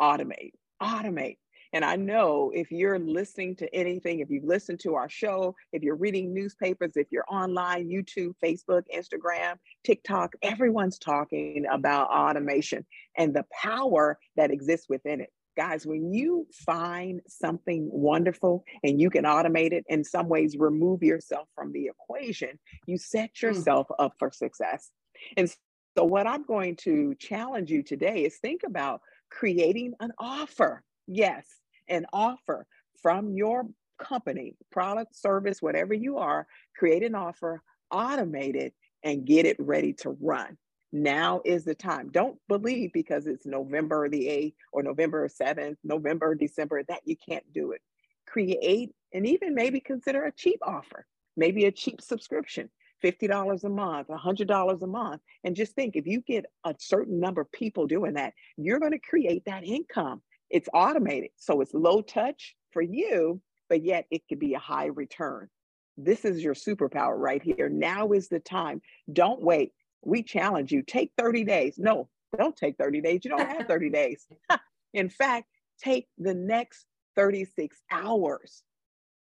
automate, 0.00 0.52
automate. 0.82 1.36
And 1.74 1.84
I 1.86 1.96
know 1.96 2.50
if 2.54 2.70
you're 2.70 2.98
listening 2.98 3.56
to 3.56 3.74
anything, 3.74 4.20
if 4.20 4.28
you've 4.28 4.44
listened 4.44 4.80
to 4.80 4.94
our 4.94 5.08
show, 5.08 5.54
if 5.72 5.82
you're 5.82 5.96
reading 5.96 6.34
newspapers, 6.34 6.92
if 6.96 7.06
you're 7.10 7.24
online, 7.30 7.88
YouTube, 7.88 8.34
Facebook, 8.44 8.82
Instagram, 8.94 9.54
TikTok, 9.82 10.34
everyone's 10.42 10.98
talking 10.98 11.64
about 11.70 12.10
automation 12.10 12.84
and 13.16 13.34
the 13.34 13.46
power 13.52 14.18
that 14.36 14.50
exists 14.50 14.86
within 14.90 15.22
it. 15.22 15.30
Guys, 15.56 15.86
when 15.86 16.12
you 16.12 16.46
find 16.52 17.20
something 17.28 17.88
wonderful 17.92 18.64
and 18.82 19.00
you 19.00 19.10
can 19.10 19.24
automate 19.24 19.72
it, 19.72 19.84
in 19.88 20.02
some 20.02 20.28
ways 20.28 20.56
remove 20.56 21.02
yourself 21.02 21.48
from 21.54 21.72
the 21.72 21.86
equation, 21.86 22.58
you 22.86 22.96
set 22.96 23.30
hmm. 23.38 23.48
yourself 23.48 23.88
mm. 23.88 24.04
up 24.04 24.14
for 24.18 24.30
success. 24.30 24.90
And 25.36 25.50
so, 25.96 26.04
what 26.04 26.26
I'm 26.26 26.44
going 26.44 26.76
to 26.76 27.14
challenge 27.16 27.70
you 27.70 27.82
today 27.82 28.24
is 28.24 28.38
think 28.38 28.62
about 28.66 29.02
creating 29.30 29.92
an 30.00 30.12
offer. 30.18 30.82
Yes, 31.06 31.46
an 31.88 32.06
offer 32.12 32.66
from 33.02 33.34
your 33.34 33.66
company, 33.98 34.56
product, 34.70 35.14
service, 35.16 35.60
whatever 35.60 35.92
you 35.92 36.18
are, 36.18 36.46
create 36.76 37.02
an 37.02 37.14
offer, 37.14 37.62
automate 37.92 38.54
it, 38.54 38.74
and 39.02 39.26
get 39.26 39.46
it 39.46 39.56
ready 39.58 39.92
to 39.92 40.16
run. 40.20 40.56
Now 40.92 41.40
is 41.44 41.64
the 41.64 41.74
time. 41.74 42.10
Don't 42.10 42.38
believe 42.48 42.92
because 42.92 43.26
it's 43.26 43.46
November 43.46 44.08
the 44.08 44.26
8th 44.26 44.54
or 44.72 44.82
November 44.82 45.26
7th, 45.28 45.76
November, 45.82 46.34
December, 46.34 46.82
that 46.84 47.00
you 47.04 47.16
can't 47.16 47.50
do 47.52 47.72
it. 47.72 47.80
Create 48.26 48.94
and 49.14 49.26
even 49.26 49.54
maybe 49.54 49.80
consider 49.80 50.24
a 50.24 50.32
cheap 50.32 50.60
offer, 50.62 51.06
maybe 51.36 51.64
a 51.64 51.72
cheap 51.72 52.00
subscription. 52.00 52.70
$50 53.02 53.64
a 53.64 53.68
month, 53.68 54.08
$100 54.08 54.82
a 54.82 54.86
month. 54.86 55.20
And 55.44 55.56
just 55.56 55.74
think 55.74 55.96
if 55.96 56.06
you 56.06 56.20
get 56.20 56.46
a 56.64 56.74
certain 56.78 57.18
number 57.18 57.40
of 57.40 57.50
people 57.50 57.86
doing 57.86 58.14
that, 58.14 58.32
you're 58.56 58.78
going 58.78 58.92
to 58.92 58.98
create 58.98 59.44
that 59.46 59.64
income. 59.64 60.22
It's 60.50 60.68
automated. 60.72 61.30
So 61.36 61.60
it's 61.62 61.74
low 61.74 62.02
touch 62.02 62.54
for 62.70 62.82
you, 62.82 63.40
but 63.68 63.82
yet 63.82 64.06
it 64.10 64.22
could 64.28 64.38
be 64.38 64.54
a 64.54 64.58
high 64.58 64.86
return. 64.86 65.48
This 65.96 66.24
is 66.24 66.42
your 66.42 66.54
superpower 66.54 67.16
right 67.16 67.42
here. 67.42 67.68
Now 67.68 68.12
is 68.12 68.28
the 68.28 68.40
time. 68.40 68.80
Don't 69.12 69.42
wait. 69.42 69.72
We 70.02 70.22
challenge 70.22 70.72
you. 70.72 70.82
Take 70.82 71.12
30 71.16 71.44
days. 71.44 71.74
No, 71.78 72.08
don't 72.36 72.56
take 72.56 72.76
30 72.76 73.00
days. 73.00 73.20
You 73.24 73.30
don't 73.30 73.48
have 73.48 73.66
30 73.66 73.90
days. 73.90 74.26
In 74.94 75.08
fact, 75.08 75.46
take 75.82 76.08
the 76.18 76.34
next 76.34 76.86
36 77.16 77.80
hours 77.90 78.62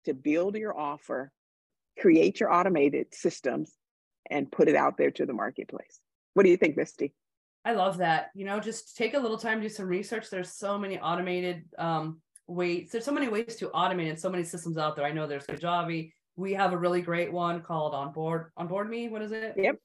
to 0.06 0.14
build 0.14 0.56
your 0.56 0.78
offer, 0.78 1.32
create 2.00 2.40
your 2.40 2.52
automated 2.52 3.14
systems, 3.14 3.74
and 4.30 4.52
put 4.52 4.68
it 4.68 4.76
out 4.76 4.98
there 4.98 5.12
to 5.12 5.26
the 5.26 5.34
marketplace. 5.34 6.00
What 6.34 6.44
do 6.44 6.50
you 6.50 6.58
think, 6.58 6.78
Misty? 6.78 7.14
I 7.66 7.74
love 7.74 7.98
that. 7.98 8.32
You 8.36 8.46
know, 8.46 8.60
just 8.60 8.96
take 8.96 9.14
a 9.14 9.20
little 9.20 9.38
time, 9.38 9.62
do 9.62 9.70
some 9.70 9.88
research. 9.88 10.30
There's 10.30 10.54
so 10.54 10.78
many 10.78 11.00
automated 11.00 11.64
um, 11.78 12.22
ways. 12.48 12.90
There's 12.92 13.06
so 13.06 13.12
many 13.12 13.28
ways 13.28 13.56
to 13.58 13.70
automate 13.70 14.10
and 14.10 14.20
so 14.20 14.30
many 14.30 14.44
systems 14.44 14.78
out 14.78 14.96
there. 14.96 15.06
I 15.06 15.12
know 15.12 15.28
there's 15.28 15.46
Kajabi. 15.46 16.12
We 16.36 16.54
have 16.54 16.72
a 16.72 16.78
really 16.78 17.02
great 17.02 17.34
one 17.34 17.62
called 17.62 17.94
Onboard 17.94 18.52
Onboard 18.56 18.90
Me. 18.90 19.10
What 19.10 19.22
is 19.22 19.32
it? 19.32 19.56
Yep. 19.58 19.78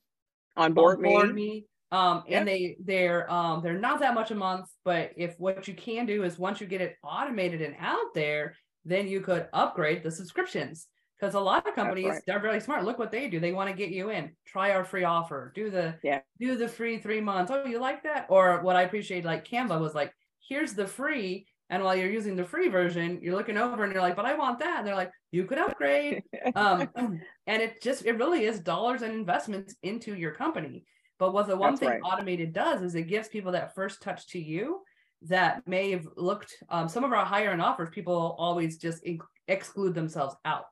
Onboard, 0.57 0.97
Onboard 0.97 1.35
Me. 1.35 1.51
me. 1.51 1.67
Um, 1.93 2.25
yep. 2.27 2.41
and 2.41 2.49
they 2.49 2.77
they're 2.85 3.31
um 3.31 3.63
they're 3.63 3.79
not 3.79 4.01
that 4.01 4.15
much 4.15 4.31
a 4.31 4.35
month, 4.35 4.69
but 4.85 5.13
if 5.17 5.39
what 5.39 5.69
you 5.69 5.75
can 5.75 6.07
do 6.07 6.25
is 6.25 6.39
once 6.39 6.61
you 6.61 6.67
get 6.67 6.81
it 6.81 6.97
automated 7.05 7.63
and 7.63 7.77
out 7.79 8.15
there, 8.15 8.57
then 8.85 9.07
you 9.07 9.21
could 9.21 9.49
upgrade 9.53 10.03
the 10.03 10.11
subscriptions. 10.11 10.89
Because 11.19 11.35
a 11.35 11.41
lot 11.41 11.67
of 11.69 11.77
companies 11.77 12.07
right. 12.07 12.23
they're 12.27 12.41
really 12.41 12.59
smart. 12.59 12.85
Look 12.85 12.99
what 12.99 13.13
they 13.13 13.29
do. 13.29 13.39
They 13.39 13.53
want 13.53 13.71
to 13.71 13.77
get 13.77 13.91
you 13.91 14.11
in. 14.11 14.33
Try 14.45 14.73
our 14.73 14.85
free 14.85 15.05
offer. 15.05 15.53
Do 15.55 15.71
the 15.71 15.95
yeah. 16.03 16.21
do 16.41 16.57
the 16.57 16.69
free 16.69 16.99
three 16.99 17.21
months. 17.21 17.53
Oh 17.55 17.65
you 17.65 17.79
like 17.79 18.03
that? 18.03 18.27
Or 18.29 18.61
what 18.63 18.77
i 18.77 18.83
appreciate 18.83 19.25
like 19.25 19.47
canva 19.47 19.81
was 19.81 19.95
like 19.95 20.13
here's 20.49 20.75
the 20.75 20.87
free 20.87 21.47
and 21.71 21.83
while 21.83 21.97
you're 21.97 22.11
using 22.11 22.37
the 22.37 22.45
free 22.45 22.69
version 22.69 23.19
you're 23.23 23.37
looking 23.37 23.57
over 23.57 23.85
and 23.85 23.93
you're 23.93 24.03
like 24.03 24.17
but 24.17 24.27
i 24.27 24.35
want 24.35 24.59
that. 24.59 24.79
And 24.79 24.87
they're 24.87 24.95
like 24.95 25.11
you 25.31 25.45
could 25.45 25.59
upgrade. 25.59 26.23
Um 26.55 26.89
and 27.47 27.63
it 27.63 27.83
just 27.83 28.05
it 28.05 28.19
really 28.19 28.45
is 28.45 28.61
dollars 28.61 29.03
and 29.03 29.13
investments 29.13 29.75
into 29.83 30.15
your 30.15 30.33
company. 30.33 30.85
But 31.19 31.33
what 31.33 31.47
the 31.47 31.57
one 31.57 31.73
That's 31.73 31.81
thing 31.81 31.89
right. 31.89 32.01
automated 32.05 32.53
does 32.53 32.83
is 32.83 32.95
it 32.95 33.09
gives 33.09 33.29
people 33.29 33.53
that 33.53 33.75
first 33.75 34.03
touch 34.03 34.27
to 34.29 34.39
you 34.39 34.83
that 35.23 35.67
may 35.67 35.91
have 35.93 36.07
looked 36.17 36.53
um, 36.69 36.89
some 36.89 37.03
of 37.03 37.13
our 37.13 37.25
higher 37.25 37.51
end 37.51 37.63
offers 37.63 37.89
people 37.91 38.37
always 38.39 38.77
just 38.79 39.05
inc- 39.05 39.21
exclude 39.49 39.95
themselves 39.95 40.37
out. 40.45 40.67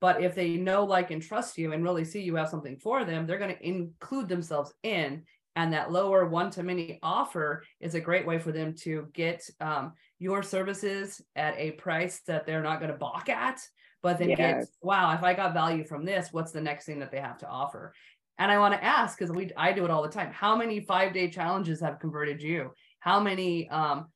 But 0.00 0.22
if 0.22 0.34
they 0.34 0.56
know 0.56 0.84
like 0.84 1.10
and 1.10 1.22
trust 1.22 1.58
you 1.58 1.72
and 1.72 1.82
really 1.82 2.04
see 2.04 2.20
you 2.20 2.36
have 2.36 2.48
something 2.48 2.76
for 2.76 3.04
them 3.04 3.26
they're 3.26 3.38
going 3.38 3.56
to 3.56 3.66
include 3.66 4.28
themselves 4.28 4.72
in. 4.82 5.24
And 5.56 5.72
that 5.72 5.90
lower 5.90 6.26
one 6.26 6.50
to 6.52 6.62
many 6.62 7.00
offer 7.02 7.64
is 7.80 7.94
a 7.94 8.00
great 8.00 8.24
way 8.24 8.38
for 8.38 8.52
them 8.52 8.74
to 8.82 9.08
get 9.12 9.42
um, 9.60 9.94
your 10.20 10.42
services 10.42 11.20
at 11.34 11.54
a 11.56 11.72
price 11.72 12.20
that 12.26 12.46
they're 12.46 12.62
not 12.62 12.78
going 12.78 12.92
to 12.92 12.96
balk 12.96 13.28
at 13.28 13.60
but 14.02 14.18
then 14.18 14.28
yes. 14.28 14.38
get 14.38 14.66
wow 14.82 15.12
if 15.12 15.24
i 15.24 15.34
got 15.34 15.52
value 15.52 15.82
from 15.82 16.04
this 16.04 16.28
what's 16.30 16.52
the 16.52 16.60
next 16.60 16.84
thing 16.84 17.00
that 17.00 17.10
they 17.10 17.18
have 17.18 17.38
to 17.38 17.48
offer? 17.48 17.92
And 18.38 18.52
i 18.52 18.58
want 18.58 18.74
to 18.74 18.84
ask 18.84 19.18
because 19.18 19.34
we 19.34 19.50
i 19.56 19.72
do 19.72 19.84
it 19.84 19.90
all 19.90 20.02
the 20.02 20.08
time 20.08 20.30
how 20.30 20.54
many 20.54 20.80
five 20.80 21.12
day 21.12 21.28
challenges 21.28 21.80
have 21.80 21.98
converted 21.98 22.40
you? 22.40 22.70
How 23.00 23.18
many 23.18 23.68
um, 23.70 24.08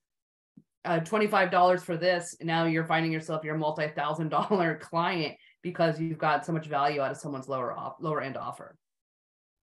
uh, 0.84 1.00
$25 1.00 1.80
for 1.80 1.96
this 1.96 2.36
now 2.42 2.66
you're 2.66 2.84
finding 2.84 3.10
yourself 3.10 3.42
your 3.42 3.56
multi-thousand 3.56 4.28
dollar 4.28 4.76
client 4.82 5.34
because 5.62 5.98
you've 5.98 6.18
got 6.18 6.44
so 6.44 6.52
much 6.52 6.66
value 6.66 7.00
out 7.00 7.10
of 7.10 7.16
someone's 7.16 7.48
lower 7.48 7.72
off, 7.72 7.94
lower 7.98 8.20
end 8.20 8.36
offer? 8.36 8.76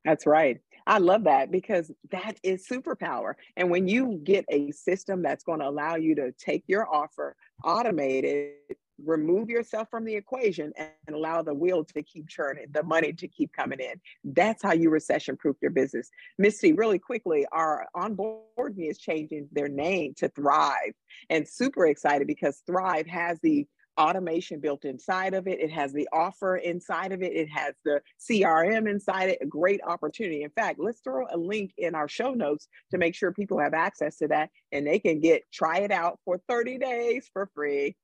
That's 0.03 0.25
right 0.25 0.59
i 0.87 0.97
love 0.97 1.23
that 1.23 1.51
because 1.51 1.91
that 2.11 2.37
is 2.43 2.67
superpower 2.67 3.33
and 3.57 3.69
when 3.69 3.87
you 3.87 4.19
get 4.23 4.45
a 4.49 4.71
system 4.71 5.21
that's 5.21 5.43
going 5.43 5.59
to 5.59 5.67
allow 5.67 5.95
you 5.95 6.15
to 6.15 6.31
take 6.33 6.63
your 6.67 6.87
offer 6.93 7.35
automate 7.63 8.23
it 8.23 8.77
remove 9.05 9.49
yourself 9.49 9.89
from 9.89 10.05
the 10.05 10.15
equation 10.15 10.71
and 10.77 11.15
allow 11.15 11.41
the 11.41 11.53
wheel 11.53 11.83
to 11.83 12.03
keep 12.03 12.27
churning, 12.27 12.65
the 12.71 12.83
money 12.83 13.13
to 13.13 13.27
keep 13.27 13.51
coming 13.53 13.79
in. 13.79 13.99
That's 14.23 14.63
how 14.63 14.73
you 14.73 14.89
recession 14.89 15.37
proof 15.37 15.57
your 15.61 15.71
business. 15.71 16.09
Misty, 16.37 16.73
really 16.73 16.99
quickly, 16.99 17.45
our 17.51 17.87
onboard 17.95 18.77
me 18.77 18.89
is 18.89 18.97
changing 18.97 19.47
their 19.51 19.69
name 19.69 20.13
to 20.17 20.29
Thrive 20.29 20.93
and 21.29 21.47
super 21.47 21.87
excited 21.87 22.27
because 22.27 22.61
Thrive 22.65 23.07
has 23.07 23.39
the 23.41 23.67
automation 23.99 24.59
built 24.59 24.85
inside 24.85 25.33
of 25.33 25.47
it. 25.47 25.59
It 25.59 25.71
has 25.71 25.93
the 25.93 26.07
offer 26.13 26.57
inside 26.57 27.11
of 27.11 27.21
it. 27.21 27.33
It 27.33 27.49
has 27.49 27.73
the 27.83 28.01
CRM 28.19 28.89
inside 28.89 29.29
it. 29.29 29.39
A 29.41 29.45
great 29.45 29.81
opportunity. 29.85 30.43
In 30.43 30.49
fact, 30.51 30.79
let's 30.79 31.01
throw 31.01 31.25
a 31.31 31.37
link 31.37 31.71
in 31.77 31.95
our 31.95 32.07
show 32.07 32.31
notes 32.33 32.67
to 32.91 32.97
make 32.97 33.15
sure 33.15 33.31
people 33.31 33.59
have 33.59 33.73
access 33.73 34.17
to 34.17 34.27
that 34.29 34.49
and 34.71 34.85
they 34.85 34.99
can 34.99 35.19
get 35.19 35.43
try 35.53 35.79
it 35.79 35.91
out 35.91 36.19
for 36.25 36.39
30 36.47 36.77
days 36.77 37.29
for 37.31 37.49
free 37.53 37.95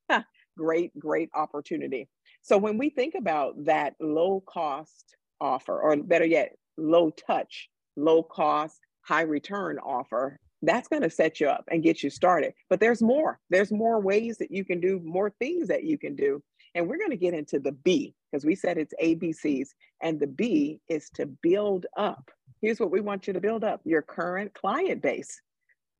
great, 0.58 0.98
great 1.00 1.29
opportunity. 1.34 2.10
So 2.41 2.58
when 2.58 2.77
we 2.77 2.89
think 2.89 3.13
about 3.15 3.65
that 3.65 3.94
low 4.01 4.44
cost 4.46 5.15
offer, 5.39 5.79
or 5.79 5.96
better 5.98 6.25
yet, 6.25 6.53
low 6.77 7.12
touch, 7.12 7.70
low 7.96 8.24
cost, 8.24 8.79
high 9.01 9.22
return 9.22 9.77
offer, 9.79 10.39
that's 10.67 10.88
going 10.88 11.01
to 11.01 11.09
set 11.09 11.39
you 11.39 11.47
up 11.47 11.65
and 11.71 11.83
get 11.83 12.03
you 12.03 12.09
started. 12.09 12.53
But 12.69 12.79
there's 12.79 13.01
more. 13.01 13.39
There's 13.50 13.71
more 13.71 14.00
ways 14.00 14.38
that 14.38 14.51
you 14.51 14.65
can 14.65 14.79
do, 14.79 15.01
more 15.03 15.31
things 15.39 15.67
that 15.67 15.83
you 15.83 15.97
can 15.97 16.15
do. 16.15 16.41
And 16.75 16.88
we're 16.88 16.97
going 16.97 17.12
to 17.12 17.17
get 17.17 17.33
into 17.33 17.59
the 17.59 17.71
B 17.71 18.13
because 18.31 18.45
we 18.45 18.55
said 18.55 18.77
it's 18.77 18.93
ABCs. 19.01 19.69
And 20.01 20.19
the 20.19 20.27
B 20.27 20.79
is 20.89 21.09
to 21.15 21.25
build 21.25 21.86
up. 21.95 22.29
Here's 22.62 22.79
what 22.79 22.91
we 22.91 23.01
want 23.01 23.27
you 23.27 23.33
to 23.33 23.41
build 23.41 23.63
up 23.63 23.81
your 23.83 24.01
current 24.01 24.53
client 24.53 25.01
base. 25.01 25.41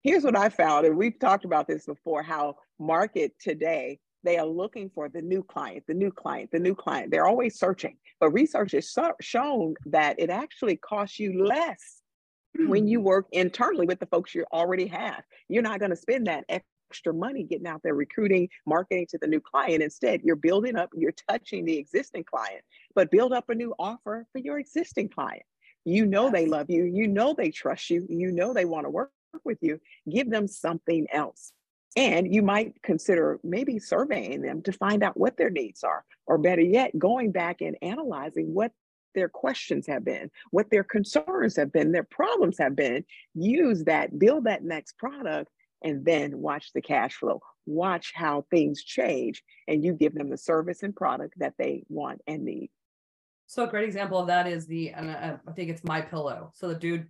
Here's 0.03 0.24
what 0.24 0.38
I 0.38 0.50
found, 0.50 0.86
and 0.86 0.95
we've 0.95 1.19
talked 1.19 1.43
about 1.43 1.67
this 1.67 1.86
before 1.86 2.24
how 2.24 2.55
market 2.79 3.33
today 3.41 4.00
they 4.24 4.38
are 4.38 4.45
looking 4.45 4.89
for 4.93 5.09
the 5.09 5.21
new 5.21 5.43
client, 5.43 5.83
the 5.88 5.93
new 5.93 6.12
client, 6.12 6.50
the 6.51 6.59
new 6.59 6.75
client. 6.75 7.12
They're 7.12 7.27
always 7.27 7.59
searching. 7.59 7.97
But 8.19 8.31
research 8.31 8.71
has 8.74 8.95
shown 9.21 9.75
that 9.86 10.19
it 10.19 10.29
actually 10.29 10.77
costs 10.77 11.19
you 11.19 11.45
less 11.45 11.97
when 12.65 12.87
you 12.87 13.01
work 13.01 13.27
internally 13.31 13.85
with 13.85 13.99
the 13.99 14.05
folks 14.07 14.33
you 14.33 14.45
already 14.51 14.87
have. 14.87 15.23
You're 15.49 15.63
not 15.63 15.79
going 15.79 15.91
to 15.91 15.95
spend 15.95 16.27
that 16.27 16.45
extra 16.49 17.13
money 17.13 17.43
getting 17.43 17.67
out 17.67 17.81
there 17.83 17.93
recruiting, 17.93 18.49
marketing 18.65 19.07
to 19.09 19.17
the 19.17 19.27
new 19.27 19.41
client. 19.41 19.83
Instead, 19.83 20.21
you're 20.23 20.35
building 20.35 20.75
up, 20.75 20.89
you're 20.95 21.13
touching 21.29 21.65
the 21.65 21.77
existing 21.77 22.23
client, 22.23 22.61
but 22.95 23.11
build 23.11 23.33
up 23.33 23.49
a 23.49 23.55
new 23.55 23.73
offer 23.77 24.25
for 24.31 24.39
your 24.39 24.59
existing 24.59 25.09
client. 25.09 25.43
You 25.85 26.05
know 26.05 26.29
they 26.29 26.45
love 26.45 26.69
you, 26.69 26.83
you 26.83 27.07
know 27.07 27.33
they 27.33 27.51
trust 27.51 27.89
you, 27.89 28.05
you 28.09 28.31
know 28.31 28.53
they 28.53 28.65
want 28.65 28.85
to 28.85 28.89
work 28.89 29.11
with 29.43 29.59
you. 29.61 29.79
Give 30.09 30.29
them 30.29 30.47
something 30.47 31.07
else. 31.11 31.51
And 31.95 32.33
you 32.33 32.43
might 32.43 32.81
consider 32.83 33.39
maybe 33.43 33.79
surveying 33.79 34.41
them 34.41 34.61
to 34.63 34.71
find 34.71 35.01
out 35.01 35.17
what 35.17 35.37
their 35.37 35.49
needs 35.49 35.83
are, 35.83 36.05
or 36.25 36.37
better 36.37 36.61
yet, 36.61 36.97
going 36.97 37.31
back 37.31 37.61
and 37.61 37.75
analyzing 37.81 38.53
what 38.53 38.71
their 39.15 39.29
questions 39.29 39.87
have 39.87 40.05
been, 40.05 40.29
what 40.51 40.69
their 40.69 40.83
concerns 40.83 41.55
have 41.55 41.71
been, 41.71 41.91
their 41.91 42.03
problems 42.03 42.57
have 42.57 42.75
been. 42.75 43.03
Use 43.33 43.83
that, 43.85 44.17
build 44.17 44.43
that 44.45 44.63
next 44.63 44.97
product, 44.97 45.51
and 45.83 46.05
then 46.05 46.39
watch 46.39 46.71
the 46.73 46.81
cash 46.81 47.15
flow. 47.15 47.41
Watch 47.65 48.13
how 48.15 48.45
things 48.49 48.83
change, 48.83 49.43
and 49.67 49.83
you 49.83 49.93
give 49.93 50.13
them 50.13 50.29
the 50.29 50.37
service 50.37 50.83
and 50.83 50.95
product 50.95 51.33
that 51.37 51.53
they 51.57 51.83
want 51.89 52.21
and 52.27 52.45
need. 52.45 52.69
So 53.47 53.63
a 53.63 53.67
great 53.67 53.85
example 53.85 54.19
of 54.19 54.27
that 54.27 54.47
is 54.47 54.67
the, 54.67 54.93
I 54.93 55.37
think 55.55 55.69
it's 55.69 55.83
my 55.83 56.01
pillow. 56.01 56.51
So 56.53 56.67
the 56.67 56.75
dude, 56.75 57.07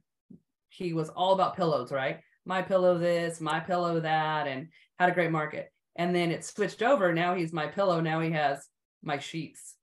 he 0.70 0.94
was 0.94 1.10
all 1.10 1.34
about 1.34 1.56
pillows, 1.56 1.92
right? 1.92 2.20
my 2.48 2.62
pillow 2.62 2.98
this, 2.98 3.42
my 3.42 3.60
pillow 3.60 4.00
that, 4.00 4.48
and 4.48 4.70
had 4.98 5.10
a 5.10 5.14
great 5.14 5.32
market. 5.32 5.72
And 5.98 6.16
then 6.16 6.32
it 6.32 6.46
switched 6.46 6.82
over. 6.82 7.14
Now 7.14 7.36
he's 7.36 7.54
my 7.54 7.68
pillow. 7.68 8.00
Now 8.00 8.22
he 8.22 8.32
has 8.32 8.68
my 9.04 9.20
sheets. 9.20 9.76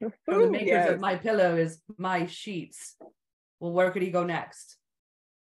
So 0.00 0.10
the 0.40 0.50
makers 0.50 0.68
yes. 0.68 0.90
of 0.90 1.00
my 1.00 1.16
pillow 1.16 1.56
is 1.56 1.80
my 1.96 2.26
sheets. 2.26 2.96
Well, 3.60 3.72
where 3.72 3.90
could 3.90 4.02
he 4.02 4.10
go 4.10 4.24
next? 4.24 4.76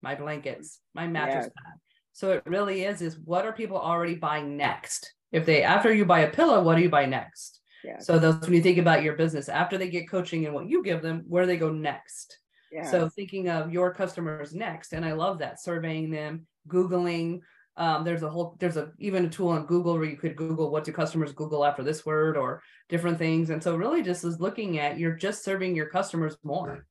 My 0.01 0.15
blankets, 0.15 0.79
my 0.93 1.07
mattress 1.07 1.45
yes. 1.45 1.53
pad. 1.55 1.73
So 2.13 2.31
it 2.31 2.43
really 2.45 2.83
is 2.83 3.01
is 3.01 3.17
what 3.17 3.45
are 3.45 3.51
people 3.51 3.77
already 3.77 4.15
buying 4.15 4.55
next? 4.55 5.13
If 5.31 5.45
they 5.45 5.63
after 5.63 5.93
you 5.93 6.05
buy 6.05 6.21
a 6.21 6.31
pillow, 6.31 6.63
what 6.63 6.75
do 6.75 6.81
you 6.81 6.89
buy 6.89 7.05
next? 7.05 7.59
Yes. 7.83 8.05
So 8.05 8.19
those 8.19 8.41
when 8.41 8.53
you 8.53 8.61
think 8.61 8.77
about 8.77 9.03
your 9.03 9.15
business 9.15 9.49
after 9.49 9.77
they 9.77 9.89
get 9.89 10.09
coaching 10.09 10.45
and 10.45 10.53
what 10.53 10.69
you 10.69 10.83
give 10.83 11.01
them, 11.01 11.23
where 11.27 11.43
do 11.43 11.47
they 11.47 11.57
go 11.57 11.71
next? 11.71 12.37
So 12.83 13.09
thinking 13.09 13.49
of 13.49 13.73
your 13.73 13.93
customers 13.93 14.53
next, 14.53 14.93
and 14.93 15.03
I 15.03 15.13
love 15.13 15.39
that 15.39 15.59
surveying 15.59 16.11
them, 16.11 16.45
Googling 16.67 17.41
Um, 17.77 18.03
there's 18.03 18.23
a 18.23 18.29
whole 18.29 18.57
there's 18.59 18.77
a 18.77 18.91
even 18.99 19.25
a 19.25 19.29
tool 19.29 19.49
on 19.49 19.65
Google 19.65 19.93
where 19.93 20.05
you 20.05 20.17
could 20.17 20.35
Google 20.35 20.69
what 20.69 20.83
do 20.83 20.91
customers 20.91 21.31
Google 21.31 21.65
after 21.65 21.83
this 21.83 22.05
word 22.05 22.35
or 22.35 22.61
different 22.89 23.17
things. 23.17 23.51
And 23.51 23.63
so 23.63 23.75
really 23.75 24.03
just 24.03 24.25
is 24.25 24.39
looking 24.39 24.79
at 24.79 24.99
you're 24.99 25.15
just 25.15 25.43
serving 25.43 25.75
your 25.75 25.87
customers 25.87 26.37
more. 26.43 26.85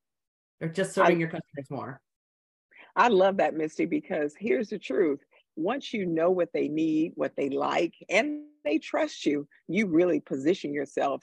You're 0.61 0.71
just 0.71 0.95
serving 0.95 1.17
I, 1.17 1.21
your 1.21 1.29
customers 1.29 1.71
more. 1.71 2.01
I 2.97 3.09
love 3.09 3.37
that, 3.37 3.55
Misty, 3.55 3.87
because 3.87 4.35
here's 4.39 4.71
the 4.71 4.79
truth. 4.79 5.21
Once 5.57 5.93
you 5.93 6.07
know 6.07 6.31
what 6.31 6.53
they 6.53 6.69
need, 6.69 7.13
what 7.17 7.37
they 7.37 7.49
like, 7.51 7.95
and 8.09 8.45
they 8.65 8.79
trust 8.79 9.27
you, 9.27 9.47
you 9.69 9.87
really 9.87 10.21
position 10.21 10.73
yourself 10.73 11.23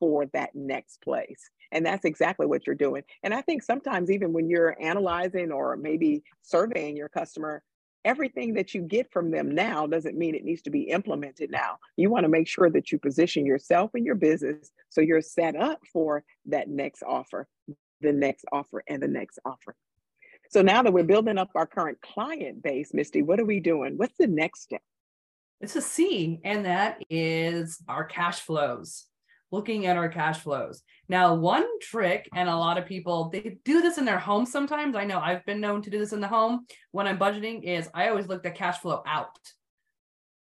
for 0.00 0.26
that 0.32 0.50
next 0.54 1.00
place. 1.02 1.50
And 1.70 1.86
that's 1.86 2.04
exactly 2.04 2.46
what 2.46 2.66
you're 2.66 2.74
doing. 2.74 3.02
And 3.22 3.32
I 3.32 3.40
think 3.40 3.62
sometimes, 3.62 4.10
even 4.10 4.32
when 4.32 4.48
you're 4.48 4.76
analyzing 4.80 5.52
or 5.52 5.76
maybe 5.76 6.22
surveying 6.42 6.96
your 6.96 7.08
customer, 7.08 7.62
everything 8.04 8.54
that 8.54 8.74
you 8.74 8.82
get 8.82 9.12
from 9.12 9.30
them 9.30 9.54
now 9.54 9.86
doesn't 9.86 10.18
mean 10.18 10.34
it 10.34 10.44
needs 10.44 10.62
to 10.62 10.70
be 10.70 10.82
implemented 10.82 11.50
now. 11.50 11.78
You 11.96 12.10
want 12.10 12.24
to 12.24 12.28
make 12.28 12.48
sure 12.48 12.70
that 12.70 12.92
you 12.92 12.98
position 12.98 13.46
yourself 13.46 13.92
and 13.94 14.04
your 14.04 14.14
business 14.14 14.70
so 14.88 15.00
you're 15.00 15.20
set 15.20 15.56
up 15.56 15.80
for 15.92 16.24
that 16.46 16.68
next 16.68 17.02
offer, 17.02 17.48
the 18.00 18.12
next 18.12 18.44
offer, 18.52 18.82
and 18.88 19.02
the 19.02 19.08
next 19.08 19.38
offer. 19.44 19.74
So 20.50 20.60
now 20.60 20.82
that 20.82 20.92
we're 20.92 21.04
building 21.04 21.38
up 21.38 21.50
our 21.54 21.66
current 21.66 21.98
client 22.02 22.62
base, 22.62 22.92
Misty, 22.92 23.22
what 23.22 23.40
are 23.40 23.44
we 23.44 23.60
doing? 23.60 23.96
What's 23.96 24.16
the 24.18 24.26
next 24.26 24.62
step? 24.62 24.82
It's 25.60 25.76
a 25.76 25.82
C, 25.82 26.40
and 26.44 26.66
that 26.66 27.02
is 27.08 27.78
our 27.88 28.04
cash 28.04 28.40
flows 28.40 29.06
looking 29.52 29.86
at 29.86 29.96
our 29.96 30.08
cash 30.08 30.40
flows. 30.40 30.82
Now, 31.08 31.34
one 31.34 31.66
trick, 31.80 32.28
and 32.34 32.48
a 32.48 32.56
lot 32.56 32.78
of 32.78 32.86
people 32.86 33.28
they 33.28 33.58
do 33.64 33.82
this 33.82 33.98
in 33.98 34.04
their 34.04 34.18
home 34.18 34.46
sometimes. 34.46 34.96
I 34.96 35.04
know 35.04 35.20
I've 35.20 35.44
been 35.44 35.60
known 35.60 35.82
to 35.82 35.90
do 35.90 35.98
this 35.98 36.12
in 36.12 36.20
the 36.20 36.28
home 36.28 36.66
when 36.90 37.06
I'm 37.06 37.18
budgeting, 37.18 37.62
is 37.62 37.88
I 37.94 38.08
always 38.08 38.26
look 38.26 38.44
at 38.46 38.54
cash 38.54 38.78
flow 38.78 39.02
out. 39.06 39.38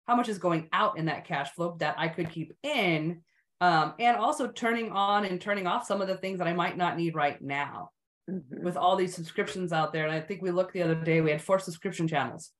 How 0.08 0.16
much 0.16 0.30
is 0.30 0.38
going 0.38 0.70
out 0.72 0.98
in 0.98 1.06
that 1.06 1.26
cash 1.26 1.52
flow 1.52 1.76
that 1.80 1.96
I 1.98 2.08
could 2.08 2.30
keep 2.30 2.54
in? 2.64 3.22
Um, 3.62 3.94
and 4.00 4.16
also 4.16 4.48
turning 4.48 4.92
on 4.92 5.26
and 5.26 5.42
turning 5.42 5.68
off 5.68 5.86
some 5.86 6.02
of 6.02 6.08
the 6.08 6.18
things 6.18 6.40
that 6.40 6.48
I 6.48 6.54
might 6.54 6.78
not 6.78 6.96
need 6.96 7.16
right 7.16 7.42
now. 7.42 7.90
Mm-hmm. 8.30 8.64
With 8.64 8.78
all 8.78 8.96
these 8.96 9.14
subscriptions 9.14 9.74
out 9.74 9.92
there. 9.92 10.06
And 10.06 10.14
I 10.14 10.22
think 10.22 10.42
we 10.42 10.52
looked 10.52 10.74
the 10.74 10.84
other 10.84 10.96
day, 10.96 11.20
we 11.20 11.32
had 11.32 11.42
four 11.42 11.60
subscription 11.60 12.08
channels. 12.08 12.52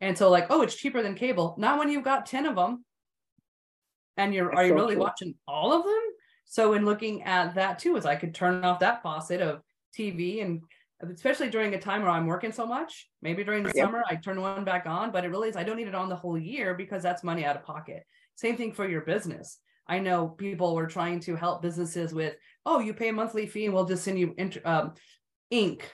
And 0.00 0.18
so, 0.18 0.30
like, 0.30 0.48
oh, 0.50 0.62
it's 0.62 0.74
cheaper 0.74 1.00
than 1.00 1.14
cable. 1.14 1.54
Not 1.58 1.78
when 1.78 1.88
you've 1.88 2.02
got 2.02 2.26
10 2.26 2.46
of 2.46 2.56
them 2.56 2.84
and 4.16 4.34
you're 4.34 4.46
That's 4.46 4.58
are 4.58 4.64
you 4.64 4.70
so 4.70 4.74
really 4.74 4.94
cool. 4.94 5.04
watching 5.04 5.34
all 5.46 5.72
of 5.72 5.84
them? 5.84 6.02
So 6.44 6.74
in 6.74 6.84
looking 6.84 7.22
at 7.22 7.54
that 7.54 7.78
too 7.78 7.96
is 7.96 8.04
i 8.04 8.14
could 8.16 8.34
turn 8.34 8.62
off 8.64 8.80
that 8.80 9.02
faucet 9.02 9.40
of 9.40 9.62
tv 9.98 10.42
and 10.42 10.60
especially 11.02 11.48
during 11.50 11.74
a 11.74 11.80
time 11.80 12.02
where 12.02 12.10
i'm 12.10 12.26
working 12.26 12.52
so 12.52 12.66
much 12.66 13.08
maybe 13.22 13.42
during 13.42 13.62
the 13.62 13.72
summer 13.72 14.04
i 14.08 14.14
turn 14.14 14.40
one 14.40 14.64
back 14.64 14.86
on 14.86 15.10
but 15.10 15.24
it 15.24 15.28
really 15.28 15.48
is 15.48 15.56
i 15.56 15.64
don't 15.64 15.76
need 15.76 15.88
it 15.88 15.94
on 15.94 16.08
the 16.08 16.16
whole 16.16 16.38
year 16.38 16.74
because 16.74 17.02
that's 17.02 17.24
money 17.24 17.44
out 17.44 17.56
of 17.56 17.64
pocket. 17.64 18.04
Same 18.34 18.56
thing 18.56 18.72
for 18.72 18.88
your 18.88 19.02
business. 19.02 19.58
I 19.86 19.98
know 19.98 20.28
people 20.28 20.74
were 20.74 20.86
trying 20.86 21.20
to 21.20 21.36
help 21.36 21.62
businesses 21.62 22.12
with 22.14 22.34
oh 22.66 22.80
you 22.80 22.94
pay 22.94 23.08
a 23.08 23.12
monthly 23.12 23.46
fee 23.46 23.64
and 23.66 23.74
we'll 23.74 23.84
just 23.84 24.04
send 24.04 24.18
you 24.18 24.34
int- 24.38 24.64
um, 24.64 24.94
ink. 25.50 25.90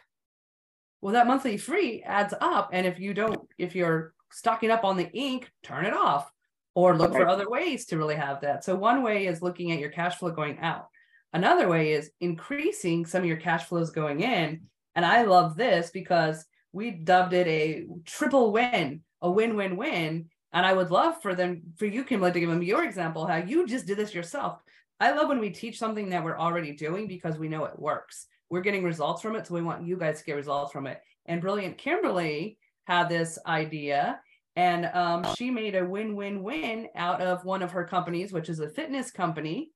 Well 1.00 1.14
that 1.14 1.26
monthly 1.26 1.56
fee 1.56 2.02
adds 2.04 2.34
up 2.40 2.70
and 2.72 2.86
if 2.86 2.98
you 2.98 3.14
don't 3.14 3.38
if 3.58 3.74
you're 3.74 4.12
stocking 4.30 4.70
up 4.70 4.84
on 4.84 4.96
the 4.96 5.10
ink 5.12 5.50
turn 5.62 5.86
it 5.86 5.94
off 5.94 6.30
or 6.78 6.96
look 6.96 7.10
for 7.10 7.26
other 7.26 7.50
ways 7.50 7.86
to 7.86 7.98
really 7.98 8.14
have 8.14 8.40
that. 8.40 8.62
So 8.62 8.76
one 8.76 9.02
way 9.02 9.26
is 9.26 9.42
looking 9.42 9.72
at 9.72 9.80
your 9.80 9.90
cash 9.90 10.14
flow 10.14 10.30
going 10.30 10.60
out. 10.60 10.86
Another 11.32 11.66
way 11.68 11.90
is 11.90 12.12
increasing 12.20 13.04
some 13.04 13.22
of 13.22 13.26
your 13.26 13.36
cash 13.36 13.64
flows 13.64 13.90
going 13.90 14.20
in. 14.20 14.60
And 14.94 15.04
I 15.04 15.24
love 15.24 15.56
this 15.56 15.90
because 15.90 16.44
we 16.72 16.92
dubbed 16.92 17.32
it 17.32 17.48
a 17.48 17.88
triple 18.04 18.52
win, 18.52 19.00
a 19.20 19.28
win-win-win. 19.28 20.26
And 20.52 20.66
I 20.66 20.72
would 20.72 20.92
love 20.92 21.20
for 21.20 21.34
them, 21.34 21.62
for 21.78 21.86
you, 21.86 22.04
Kimberly, 22.04 22.30
to 22.30 22.38
give 22.38 22.48
them 22.48 22.62
your 22.62 22.84
example, 22.84 23.26
how 23.26 23.38
you 23.38 23.66
just 23.66 23.86
did 23.86 23.98
this 23.98 24.14
yourself. 24.14 24.62
I 25.00 25.10
love 25.10 25.28
when 25.28 25.40
we 25.40 25.50
teach 25.50 25.80
something 25.80 26.10
that 26.10 26.22
we're 26.22 26.38
already 26.38 26.76
doing 26.76 27.08
because 27.08 27.38
we 27.38 27.48
know 27.48 27.64
it 27.64 27.76
works. 27.76 28.26
We're 28.50 28.60
getting 28.60 28.84
results 28.84 29.20
from 29.20 29.34
it. 29.34 29.48
So 29.48 29.54
we 29.54 29.62
want 29.62 29.84
you 29.84 29.96
guys 29.96 30.20
to 30.20 30.24
get 30.24 30.36
results 30.36 30.70
from 30.70 30.86
it. 30.86 31.00
And 31.26 31.40
Brilliant 31.40 31.76
Kimberly 31.76 32.56
had 32.86 33.08
this 33.08 33.36
idea 33.44 34.20
and 34.58 34.86
um, 34.86 35.24
she 35.36 35.52
made 35.52 35.76
a 35.76 35.84
win-win-win 35.84 36.88
out 36.96 37.20
of 37.20 37.44
one 37.44 37.62
of 37.62 37.70
her 37.70 37.84
companies, 37.84 38.32
which 38.32 38.48
is 38.48 38.58
a 38.58 38.68
fitness 38.68 39.12
company. 39.12 39.70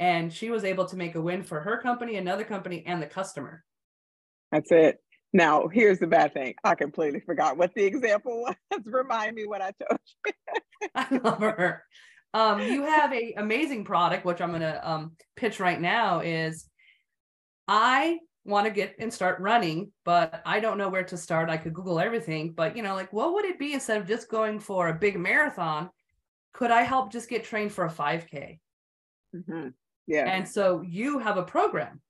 And 0.00 0.32
she 0.32 0.50
was 0.50 0.64
able 0.64 0.86
to 0.86 0.96
make 0.96 1.14
a 1.14 1.20
win 1.20 1.44
for 1.44 1.60
her 1.60 1.80
company, 1.80 2.16
another 2.16 2.42
company, 2.42 2.82
and 2.84 3.00
the 3.00 3.06
customer. 3.06 3.62
That's 4.50 4.72
it. 4.72 4.98
Now, 5.32 5.68
here's 5.68 6.00
the 6.00 6.08
bad 6.08 6.34
thing. 6.34 6.56
I 6.64 6.74
completely 6.74 7.20
forgot 7.20 7.56
what 7.56 7.76
the 7.76 7.84
example 7.84 8.42
was. 8.42 8.56
Remind 8.84 9.36
me 9.36 9.46
what 9.46 9.62
I 9.62 9.70
told 9.80 10.00
you. 10.26 10.32
I 10.96 11.20
love 11.22 11.40
her. 11.40 11.84
Um, 12.32 12.60
you 12.60 12.82
have 12.82 13.12
a 13.12 13.34
amazing 13.36 13.84
product, 13.84 14.24
which 14.24 14.40
I'm 14.40 14.50
going 14.50 14.62
to 14.62 14.90
um, 14.90 15.12
pitch 15.36 15.60
right 15.60 15.80
now. 15.80 16.18
Is 16.18 16.68
I 17.68 18.18
want 18.44 18.66
to 18.66 18.72
get 18.72 18.96
and 18.98 19.12
start 19.12 19.40
running, 19.40 19.90
but 20.04 20.42
I 20.44 20.60
don't 20.60 20.78
know 20.78 20.88
where 20.88 21.04
to 21.04 21.16
start. 21.16 21.48
I 21.48 21.56
could 21.56 21.74
Google 21.74 21.98
everything, 21.98 22.52
but 22.52 22.76
you 22.76 22.82
know, 22.82 22.94
like 22.94 23.12
what 23.12 23.32
would 23.34 23.44
it 23.44 23.58
be 23.58 23.72
instead 23.72 24.00
of 24.00 24.06
just 24.06 24.28
going 24.28 24.60
for 24.60 24.88
a 24.88 24.94
big 24.94 25.18
marathon? 25.18 25.90
Could 26.52 26.70
I 26.70 26.82
help 26.82 27.10
just 27.10 27.28
get 27.28 27.44
trained 27.44 27.72
for 27.72 27.84
a 27.86 27.90
5K? 27.90 28.58
Mm-hmm. 29.34 29.68
Yeah. 30.06 30.28
And 30.28 30.46
so 30.46 30.82
you 30.82 31.18
have 31.18 31.36
a 31.36 31.42
program. 31.42 32.00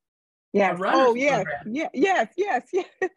Yeah. 0.53 0.77
Oh, 0.81 1.15
yes. 1.15 1.45
Yeah. 1.67 1.89
Yes. 1.93 2.29
Yes. 2.37 2.63
Yes. 2.73 2.87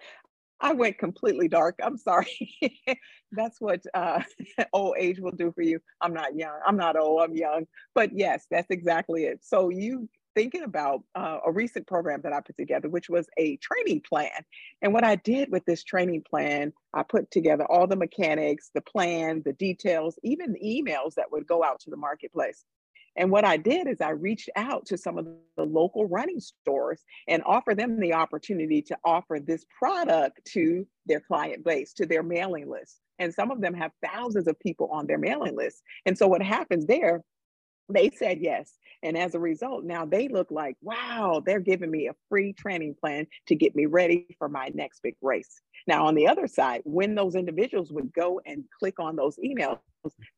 I 0.59 0.73
went 0.73 0.97
completely 0.97 1.47
dark. 1.47 1.79
I'm 1.83 1.97
sorry. 1.97 2.57
that's 3.31 3.61
what 3.61 3.81
uh, 3.93 4.21
old 4.73 4.95
age 4.97 5.19
will 5.19 5.31
do 5.31 5.51
for 5.51 5.61
you. 5.61 5.79
I'm 6.01 6.13
not 6.13 6.35
young. 6.35 6.59
I'm 6.65 6.77
not 6.77 6.97
old. 6.97 7.21
I'm 7.21 7.35
young. 7.35 7.67
But 7.93 8.11
yes, 8.13 8.47
that's 8.49 8.71
exactly 8.71 9.25
it. 9.25 9.39
So 9.43 9.69
you 9.69 10.09
thinking 10.37 10.61
about 10.61 11.01
uh, 11.15 11.39
a 11.47 11.51
recent 11.51 11.87
program 11.87 12.21
that 12.21 12.31
I 12.31 12.41
put 12.41 12.55
together, 12.57 12.89
which 12.89 13.09
was 13.09 13.27
a 13.39 13.57
training 13.57 14.03
plan. 14.07 14.29
And 14.83 14.93
what 14.93 15.03
I 15.03 15.15
did 15.15 15.51
with 15.51 15.65
this 15.65 15.83
training 15.83 16.25
plan, 16.29 16.71
I 16.93 17.01
put 17.01 17.31
together 17.31 17.65
all 17.65 17.87
the 17.87 17.95
mechanics, 17.95 18.69
the 18.71 18.81
plan, 18.81 19.41
the 19.43 19.53
details, 19.53 20.19
even 20.23 20.53
the 20.53 20.59
emails 20.59 21.15
that 21.15 21.31
would 21.31 21.47
go 21.47 21.63
out 21.63 21.79
to 21.81 21.89
the 21.89 21.97
marketplace. 21.97 22.65
And 23.15 23.31
what 23.31 23.45
I 23.45 23.57
did 23.57 23.87
is 23.87 23.99
I 23.99 24.11
reached 24.11 24.51
out 24.55 24.85
to 24.85 24.97
some 24.97 25.17
of 25.17 25.25
the 25.55 25.63
local 25.63 26.05
running 26.05 26.39
stores 26.39 27.03
and 27.27 27.41
offer 27.43 27.73
them 27.73 27.99
the 27.99 28.13
opportunity 28.13 28.83
to 28.83 28.97
offer 29.03 29.39
this 29.39 29.65
product 29.79 30.45
to 30.53 30.85
their 31.07 31.19
client 31.19 31.65
base, 31.65 31.93
to 31.93 32.05
their 32.05 32.21
mailing 32.21 32.69
list. 32.69 32.99
And 33.17 33.33
some 33.33 33.49
of 33.49 33.59
them 33.59 33.73
have 33.73 33.89
thousands 34.05 34.47
of 34.47 34.59
people 34.59 34.89
on 34.91 35.07
their 35.07 35.17
mailing 35.17 35.55
list. 35.57 35.81
And 36.05 36.15
so 36.15 36.27
what 36.27 36.43
happens 36.43 36.85
there, 36.85 37.23
they 37.89 38.09
said 38.09 38.39
yes. 38.41 38.73
And 39.03 39.17
as 39.17 39.35
a 39.35 39.39
result, 39.39 39.83
now 39.83 40.05
they 40.05 40.27
look 40.27 40.49
like, 40.49 40.75
wow, 40.81 41.41
they're 41.45 41.59
giving 41.59 41.91
me 41.91 42.07
a 42.07 42.15
free 42.29 42.53
training 42.53 42.95
plan 42.99 43.27
to 43.47 43.55
get 43.55 43.75
me 43.75 43.85
ready 43.85 44.35
for 44.39 44.49
my 44.49 44.71
next 44.73 45.01
big 45.03 45.15
race. 45.21 45.61
Now, 45.85 46.07
on 46.07 46.15
the 46.15 46.27
other 46.27 46.47
side, 46.47 46.81
when 46.83 47.15
those 47.15 47.35
individuals 47.35 47.91
would 47.91 48.11
go 48.11 48.41
and 48.45 48.65
click 48.79 48.99
on 48.99 49.15
those 49.15 49.37
emails, 49.37 49.79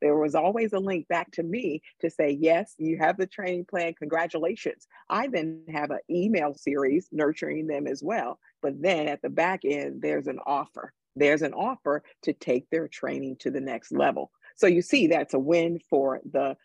there 0.01 0.17
was 0.17 0.35
always 0.35 0.73
a 0.73 0.79
link 0.79 1.07
back 1.07 1.31
to 1.31 1.43
me 1.43 1.81
to 2.01 2.09
say, 2.09 2.38
yes, 2.39 2.73
you 2.77 2.97
have 2.97 3.17
the 3.17 3.27
training 3.27 3.65
plan. 3.65 3.93
Congratulations. 3.93 4.88
I 5.09 5.27
then 5.27 5.63
have 5.71 5.91
an 5.91 5.99
email 6.09 6.53
series 6.55 7.07
nurturing 7.12 7.67
them 7.67 7.88
as 7.88 8.03
well. 8.03 8.39
But 8.62 8.81
then 8.81 9.07
at 9.07 9.21
the 9.21 9.29
back 9.29 9.62
end, 9.63 10.01
there's 10.01 10.27
an 10.27 10.39
offer. 10.45 10.93
There's 11.15 11.41
an 11.41 11.53
offer 11.53 12.03
to 12.23 12.33
take 12.33 12.69
their 12.69 12.88
training 12.88 13.38
to 13.39 13.51
the 13.51 13.62
next 13.62 13.91
level. 13.91 14.31
So 14.55 14.67
you 14.67 14.81
see, 14.81 15.07
that's 15.07 15.33
a 15.33 15.39
win 15.39 15.79
for 15.89 16.19
the 16.29 16.57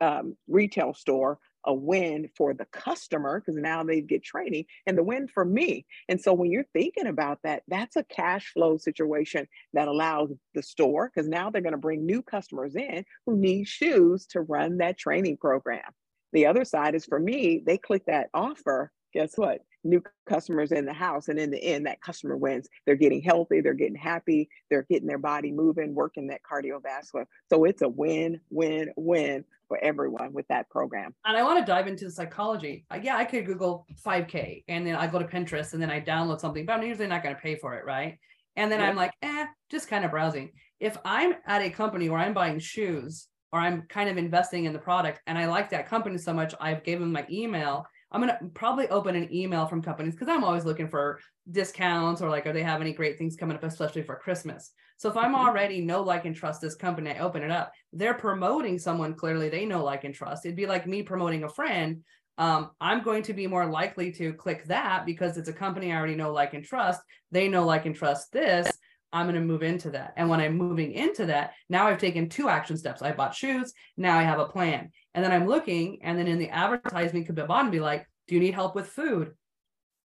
um, 0.00 0.36
retail 0.48 0.94
store 0.94 1.38
a 1.64 1.74
win 1.74 2.30
for 2.36 2.54
the 2.54 2.64
customer 2.66 3.40
because 3.40 3.60
now 3.60 3.82
they 3.82 4.00
get 4.00 4.22
training 4.22 4.64
and 4.86 4.96
the 4.96 5.02
win 5.02 5.28
for 5.28 5.44
me. 5.44 5.84
And 6.08 6.20
so 6.20 6.32
when 6.32 6.50
you're 6.50 6.66
thinking 6.72 7.06
about 7.06 7.40
that, 7.44 7.62
that's 7.68 7.96
a 7.96 8.04
cash 8.04 8.52
flow 8.52 8.78
situation 8.78 9.46
that 9.74 9.88
allows 9.88 10.30
the 10.54 10.62
store 10.62 11.10
because 11.12 11.28
now 11.28 11.50
they're 11.50 11.62
going 11.62 11.72
to 11.72 11.78
bring 11.78 12.06
new 12.06 12.22
customers 12.22 12.74
in 12.74 13.04
who 13.26 13.36
need 13.36 13.68
shoes 13.68 14.26
to 14.28 14.40
run 14.40 14.78
that 14.78 14.98
training 14.98 15.36
program. 15.36 15.90
The 16.32 16.46
other 16.46 16.64
side 16.64 16.94
is 16.94 17.04
for 17.04 17.18
me, 17.18 17.62
they 17.64 17.78
click 17.78 18.04
that 18.06 18.28
offer. 18.32 18.92
Guess 19.12 19.32
what? 19.36 19.60
New 19.84 20.02
customers 20.28 20.72
in 20.72 20.84
the 20.84 20.92
house. 20.92 21.28
And 21.28 21.38
in 21.38 21.50
the 21.50 21.62
end, 21.62 21.86
that 21.86 22.00
customer 22.00 22.36
wins. 22.36 22.68
They're 22.84 22.96
getting 22.96 23.22
healthy, 23.22 23.60
they're 23.60 23.74
getting 23.74 23.96
happy, 23.96 24.48
they're 24.70 24.86
getting 24.90 25.08
their 25.08 25.18
body 25.18 25.52
moving, 25.52 25.94
working 25.94 26.28
that 26.28 26.40
cardiovascular. 26.42 27.26
So 27.50 27.64
it's 27.64 27.82
a 27.82 27.88
win, 27.88 28.40
win, 28.50 28.90
win 28.96 29.44
for 29.68 29.78
everyone 29.78 30.32
with 30.32 30.48
that 30.48 30.68
program. 30.70 31.14
And 31.24 31.36
I 31.36 31.42
want 31.42 31.60
to 31.60 31.64
dive 31.64 31.86
into 31.86 32.06
the 32.06 32.10
psychology. 32.10 32.86
Yeah, 33.02 33.16
I 33.16 33.24
could 33.24 33.46
Google 33.46 33.86
5K 34.04 34.64
and 34.66 34.86
then 34.86 34.96
I 34.96 35.06
go 35.06 35.18
to 35.18 35.26
Pinterest 35.26 35.74
and 35.74 35.82
then 35.82 35.90
I 35.90 36.00
download 36.00 36.40
something, 36.40 36.64
but 36.64 36.72
I'm 36.72 36.82
usually 36.82 37.06
not 37.06 37.22
going 37.22 37.34
to 37.34 37.40
pay 37.40 37.54
for 37.54 37.74
it, 37.74 37.84
right? 37.84 38.18
And 38.56 38.72
then 38.72 38.80
yeah. 38.80 38.88
I'm 38.88 38.96
like, 38.96 39.12
eh, 39.22 39.46
just 39.70 39.88
kind 39.88 40.04
of 40.04 40.10
browsing. 40.10 40.50
If 40.80 40.96
I'm 41.04 41.34
at 41.46 41.62
a 41.62 41.70
company 41.70 42.08
where 42.08 42.18
I'm 42.18 42.34
buying 42.34 42.58
shoes 42.58 43.28
or 43.52 43.60
I'm 43.60 43.82
kind 43.82 44.08
of 44.08 44.16
investing 44.16 44.64
in 44.64 44.72
the 44.72 44.78
product 44.78 45.20
and 45.26 45.38
I 45.38 45.46
like 45.46 45.70
that 45.70 45.88
company 45.88 46.18
so 46.18 46.32
much, 46.32 46.54
I've 46.60 46.82
given 46.82 47.12
my 47.12 47.26
email, 47.30 47.86
I'm 48.10 48.22
going 48.22 48.32
to 48.32 48.46
probably 48.54 48.88
open 48.88 49.16
an 49.16 49.34
email 49.34 49.66
from 49.66 49.82
companies 49.82 50.14
because 50.14 50.28
I'm 50.28 50.44
always 50.44 50.64
looking 50.64 50.88
for 50.88 51.20
discounts 51.50 52.22
or 52.22 52.30
like, 52.30 52.46
are 52.46 52.52
they 52.52 52.62
have 52.62 52.80
any 52.80 52.92
great 52.92 53.18
things 53.18 53.36
coming 53.36 53.56
up, 53.56 53.64
especially 53.64 54.02
for 54.02 54.16
Christmas? 54.16 54.72
So 54.96 55.08
if 55.08 55.16
I'm 55.16 55.34
mm-hmm. 55.34 55.46
already 55.46 55.80
know, 55.80 56.02
like, 56.02 56.24
and 56.24 56.34
trust 56.34 56.60
this 56.60 56.74
company, 56.74 57.10
I 57.10 57.18
open 57.18 57.42
it 57.42 57.50
up. 57.50 57.72
They're 57.92 58.14
promoting 58.14 58.78
someone 58.78 59.14
clearly 59.14 59.48
they 59.48 59.64
know, 59.64 59.84
like, 59.84 60.04
and 60.04 60.14
trust. 60.14 60.46
It'd 60.46 60.56
be 60.56 60.66
like 60.66 60.86
me 60.86 61.02
promoting 61.02 61.44
a 61.44 61.48
friend. 61.48 62.02
Um, 62.38 62.70
I'm 62.80 63.02
going 63.02 63.24
to 63.24 63.32
be 63.32 63.46
more 63.46 63.66
likely 63.66 64.12
to 64.12 64.32
click 64.32 64.64
that 64.66 65.04
because 65.04 65.36
it's 65.36 65.48
a 65.48 65.52
company 65.52 65.92
I 65.92 65.96
already 65.96 66.14
know, 66.14 66.32
like, 66.32 66.54
and 66.54 66.64
trust. 66.64 67.00
They 67.30 67.48
know, 67.48 67.64
like, 67.66 67.84
and 67.84 67.94
trust 67.94 68.32
this. 68.32 68.70
I'm 69.12 69.26
going 69.26 69.34
to 69.34 69.40
move 69.40 69.62
into 69.62 69.90
that. 69.90 70.14
And 70.16 70.28
when 70.28 70.40
I'm 70.40 70.56
moving 70.56 70.92
into 70.92 71.26
that, 71.26 71.54
now 71.68 71.86
I've 71.86 71.98
taken 71.98 72.28
two 72.28 72.48
action 72.48 72.76
steps. 72.76 73.00
I 73.00 73.12
bought 73.12 73.34
shoes. 73.34 73.72
Now 73.96 74.18
I 74.18 74.22
have 74.22 74.38
a 74.38 74.46
plan. 74.46 74.90
And 75.14 75.24
then 75.24 75.32
I'm 75.32 75.46
looking, 75.46 76.00
and 76.02 76.18
then 76.18 76.26
in 76.26 76.38
the 76.38 76.50
advertisement 76.50 77.26
could 77.26 77.34
be 77.34 77.42
bottom 77.42 77.70
be 77.70 77.80
like, 77.80 78.06
do 78.26 78.34
you 78.34 78.40
need 78.40 78.54
help 78.54 78.74
with 78.74 78.86
food? 78.86 79.32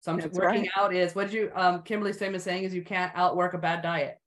So 0.01 0.12
I'm 0.12 0.19
That's 0.19 0.38
working 0.38 0.63
right. 0.63 0.69
out 0.77 0.93
is 0.93 1.15
what 1.15 1.32
did 1.32 1.34
you 1.34 1.51
um 1.56 1.82
Kimberly's 1.84 2.17
famous 2.17 2.43
saying 2.43 2.63
is 2.63 2.73
you 2.73 2.84
can't 2.84 3.12
outwork 3.15 3.53
a 3.53 3.58
bad 3.58 3.82
diet. 3.82 4.17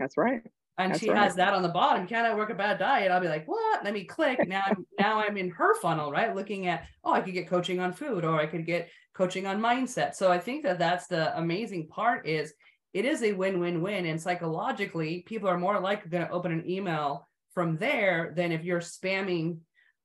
That's 0.00 0.16
right. 0.16 0.42
And 0.78 0.92
That's 0.92 1.00
she 1.00 1.08
right. 1.08 1.18
has 1.18 1.36
that 1.36 1.54
on 1.54 1.62
the 1.62 1.68
bottom. 1.70 2.02
You 2.02 2.08
can't 2.08 2.26
outwork 2.26 2.50
a 2.50 2.54
bad 2.54 2.78
diet. 2.78 3.10
I'll 3.10 3.20
be 3.20 3.28
like, 3.28 3.46
what? 3.46 3.84
Let 3.84 3.94
me 3.94 4.04
click. 4.04 4.46
Now 4.46 4.64
I'm 4.66 4.86
now 4.98 5.20
I'm 5.20 5.36
in 5.36 5.50
her 5.50 5.80
funnel, 5.80 6.10
right? 6.10 6.34
Looking 6.34 6.66
at, 6.66 6.86
oh, 7.04 7.12
I 7.12 7.20
could 7.20 7.34
get 7.34 7.48
coaching 7.48 7.78
on 7.78 7.92
food 7.92 8.24
or 8.24 8.38
I 8.38 8.46
could 8.46 8.66
get 8.66 8.90
coaching 9.14 9.46
on 9.46 9.60
mindset. 9.60 10.14
So 10.14 10.30
I 10.30 10.38
think 10.38 10.64
that 10.64 10.78
that's 10.78 11.06
the 11.06 11.36
amazing 11.38 11.86
part 11.88 12.26
is 12.26 12.52
it 12.96 13.04
is 13.04 13.22
a 13.22 13.32
win-win-win. 13.32 14.06
And 14.06 14.20
psychologically 14.20 15.22
people 15.26 15.50
are 15.50 15.58
more 15.58 15.78
likely 15.78 16.08
going 16.08 16.26
to 16.26 16.32
open 16.32 16.50
an 16.50 16.68
email 16.68 17.28
from 17.52 17.76
there 17.76 18.32
than 18.34 18.52
if 18.52 18.64
you're 18.64 18.80
spamming 18.80 19.58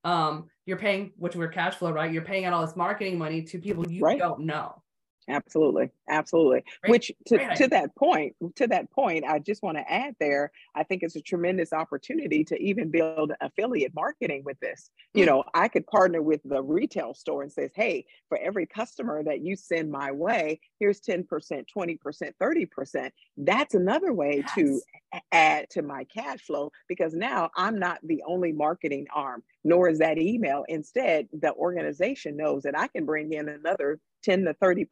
um 0.04 0.46
you're 0.66 0.78
paying 0.78 1.12
which 1.16 1.36
we're 1.36 1.48
cash 1.48 1.76
flow 1.76 1.90
right? 1.90 2.12
You're 2.12 2.24
paying 2.24 2.44
out 2.44 2.52
all 2.52 2.66
this 2.66 2.76
marketing 2.76 3.18
money 3.18 3.42
to 3.44 3.58
people 3.58 3.90
you 3.90 4.02
right. 4.02 4.18
don't 4.18 4.40
know 4.40 4.81
Absolutely, 5.28 5.90
absolutely. 6.08 6.64
Great, 6.82 6.90
Which 6.90 7.12
to, 7.26 7.54
to 7.56 7.68
that 7.68 7.94
point, 7.94 8.34
to 8.56 8.66
that 8.66 8.90
point, 8.90 9.24
I 9.24 9.38
just 9.38 9.62
want 9.62 9.78
to 9.78 9.92
add 9.92 10.16
there, 10.18 10.50
I 10.74 10.82
think 10.82 11.02
it's 11.02 11.14
a 11.14 11.20
tremendous 11.20 11.72
opportunity 11.72 12.42
to 12.44 12.60
even 12.60 12.90
build 12.90 13.32
affiliate 13.40 13.94
marketing 13.94 14.42
with 14.44 14.58
this. 14.60 14.90
Mm-hmm. 14.90 15.18
You 15.20 15.24
mm. 15.24 15.28
know, 15.28 15.44
I 15.54 15.68
could 15.68 15.86
partner 15.86 16.22
with 16.22 16.40
the 16.44 16.60
retail 16.60 17.14
store 17.14 17.42
and 17.42 17.52
says, 17.52 17.70
hey, 17.74 18.04
for 18.28 18.38
every 18.38 18.66
customer 18.66 19.22
that 19.22 19.40
you 19.40 19.54
send 19.54 19.92
my 19.92 20.10
way, 20.10 20.60
here's 20.80 21.00
10%, 21.00 21.26
20%, 21.28 22.32
30%. 22.42 23.10
That's 23.36 23.74
another 23.74 24.12
way 24.12 24.42
yes. 24.44 24.54
to 24.56 24.80
add 25.30 25.70
to 25.70 25.82
my 25.82 26.04
cash 26.04 26.40
flow 26.40 26.72
because 26.88 27.14
now 27.14 27.50
I'm 27.56 27.78
not 27.78 27.98
the 28.02 28.22
only 28.26 28.50
marketing 28.52 29.06
arm, 29.14 29.44
nor 29.62 29.88
is 29.88 30.00
that 30.00 30.18
email. 30.18 30.64
Instead, 30.68 31.28
the 31.32 31.52
organization 31.54 32.36
knows 32.36 32.64
that 32.64 32.76
I 32.76 32.88
can 32.88 33.04
bring 33.04 33.32
in 33.32 33.48
another 33.48 34.00
10 34.22 34.44
to 34.44 34.54
30% 34.54 34.86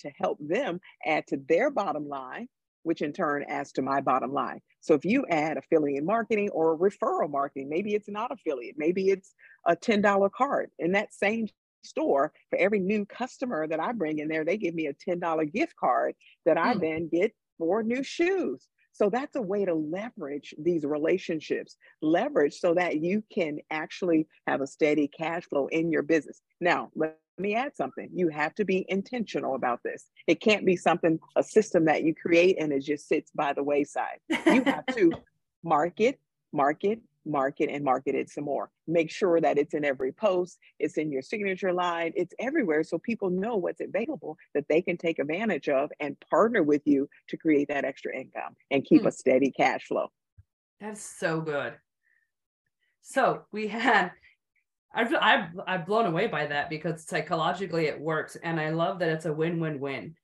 to 0.00 0.10
help 0.20 0.38
them 0.40 0.80
add 1.04 1.26
to 1.28 1.38
their 1.48 1.70
bottom 1.70 2.08
line, 2.08 2.48
which 2.82 3.02
in 3.02 3.12
turn 3.12 3.44
adds 3.48 3.72
to 3.72 3.82
my 3.82 4.00
bottom 4.00 4.32
line. 4.32 4.60
So 4.80 4.94
if 4.94 5.04
you 5.04 5.24
add 5.30 5.56
affiliate 5.56 6.04
marketing 6.04 6.50
or 6.50 6.78
referral 6.78 7.30
marketing, 7.30 7.68
maybe 7.68 7.94
it's 7.94 8.08
not 8.08 8.32
affiliate, 8.32 8.76
maybe 8.78 9.10
it's 9.10 9.34
a 9.66 9.76
$10 9.76 10.30
card 10.32 10.70
in 10.78 10.92
that 10.92 11.12
same 11.12 11.48
store 11.84 12.32
for 12.50 12.58
every 12.58 12.78
new 12.78 13.04
customer 13.06 13.66
that 13.66 13.80
I 13.80 13.92
bring 13.92 14.18
in 14.18 14.28
there, 14.28 14.44
they 14.44 14.56
give 14.56 14.74
me 14.74 14.86
a 14.86 14.94
$10 14.94 15.52
gift 15.52 15.74
card 15.76 16.14
that 16.44 16.58
I 16.58 16.74
mm. 16.74 16.80
then 16.80 17.08
get 17.08 17.32
for 17.58 17.82
new 17.82 18.02
shoes. 18.02 18.68
So 18.92 19.10
that's 19.10 19.36
a 19.36 19.42
way 19.42 19.64
to 19.64 19.74
leverage 19.74 20.54
these 20.58 20.84
relationships, 20.84 21.76
leverage 22.02 22.58
so 22.58 22.74
that 22.74 23.00
you 23.00 23.22
can 23.32 23.58
actually 23.70 24.26
have 24.48 24.60
a 24.60 24.66
steady 24.66 25.06
cash 25.08 25.44
flow 25.44 25.68
in 25.68 25.92
your 25.92 26.02
business. 26.02 26.40
Now, 26.60 26.90
let 26.96 27.16
me 27.38 27.54
add 27.54 27.76
something. 27.76 28.08
You 28.12 28.28
have 28.28 28.54
to 28.56 28.64
be 28.64 28.84
intentional 28.88 29.54
about 29.54 29.80
this. 29.84 30.06
It 30.26 30.40
can't 30.40 30.66
be 30.66 30.76
something, 30.76 31.18
a 31.36 31.42
system 31.42 31.84
that 31.86 32.04
you 32.04 32.14
create 32.14 32.56
and 32.58 32.72
it 32.72 32.80
just 32.80 33.08
sits 33.08 33.30
by 33.34 33.52
the 33.52 33.62
wayside. 33.62 34.18
You 34.46 34.64
have 34.64 34.86
to 34.94 35.12
market, 35.64 36.18
market, 36.52 37.00
market, 37.24 37.68
and 37.70 37.84
market 37.84 38.14
it 38.14 38.30
some 38.30 38.44
more. 38.44 38.70
Make 38.86 39.10
sure 39.10 39.40
that 39.40 39.58
it's 39.58 39.74
in 39.74 39.84
every 39.84 40.12
post, 40.12 40.58
it's 40.78 40.96
in 40.96 41.12
your 41.12 41.22
signature 41.22 41.72
line, 41.72 42.12
it's 42.16 42.34
everywhere 42.38 42.82
so 42.82 42.98
people 42.98 43.30
know 43.30 43.56
what's 43.56 43.80
available 43.80 44.36
that 44.54 44.64
they 44.68 44.80
can 44.80 44.96
take 44.96 45.18
advantage 45.18 45.68
of 45.68 45.90
and 46.00 46.16
partner 46.30 46.62
with 46.62 46.82
you 46.86 47.08
to 47.28 47.36
create 47.36 47.68
that 47.68 47.84
extra 47.84 48.16
income 48.16 48.56
and 48.70 48.84
keep 48.84 49.02
mm. 49.02 49.06
a 49.06 49.12
steady 49.12 49.50
cash 49.50 49.86
flow. 49.86 50.08
That's 50.80 51.02
so 51.02 51.40
good. 51.40 51.74
So 53.02 53.42
we 53.52 53.68
had 53.68 54.12
I've, 54.94 55.14
I've 55.14 55.60
I've 55.66 55.86
blown 55.86 56.06
away 56.06 56.26
by 56.26 56.46
that 56.46 56.70
because 56.70 57.04
psychologically 57.06 57.86
it 57.86 58.00
works, 58.00 58.36
and 58.42 58.58
I 58.58 58.70
love 58.70 58.98
that 59.00 59.10
it's 59.10 59.26
a 59.26 59.32
win-win-win, 59.32 60.14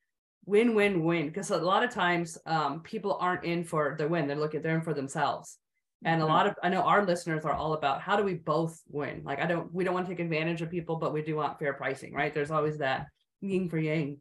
win-win-win. 0.46 1.26
Because 1.26 1.50
a 1.50 1.58
lot 1.58 1.84
of 1.84 1.90
times, 1.90 2.38
um, 2.46 2.80
people 2.80 3.18
aren't 3.20 3.44
in 3.44 3.64
for 3.64 3.94
the 3.98 4.08
win; 4.08 4.26
they're 4.26 4.36
looking 4.36 4.62
they're 4.62 4.76
in 4.76 4.82
for 4.82 4.94
themselves. 4.94 5.58
And 6.04 6.20
a 6.20 6.24
mm-hmm. 6.24 6.32
lot 6.32 6.46
of 6.46 6.54
I 6.62 6.70
know 6.70 6.82
our 6.82 7.04
listeners 7.04 7.44
are 7.44 7.52
all 7.52 7.74
about 7.74 8.00
how 8.00 8.16
do 8.16 8.24
we 8.24 8.34
both 8.34 8.80
win? 8.88 9.22
Like 9.24 9.40
I 9.40 9.46
don't 9.46 9.72
we 9.72 9.84
don't 9.84 9.94
want 9.94 10.06
to 10.06 10.12
take 10.12 10.20
advantage 10.20 10.62
of 10.62 10.70
people, 10.70 10.96
but 10.96 11.12
we 11.12 11.22
do 11.22 11.36
want 11.36 11.58
fair 11.58 11.74
pricing, 11.74 12.14
right? 12.14 12.32
There's 12.32 12.50
always 12.50 12.78
that 12.78 13.06
yin 13.40 13.68
for 13.68 13.78
yang. 13.78 14.18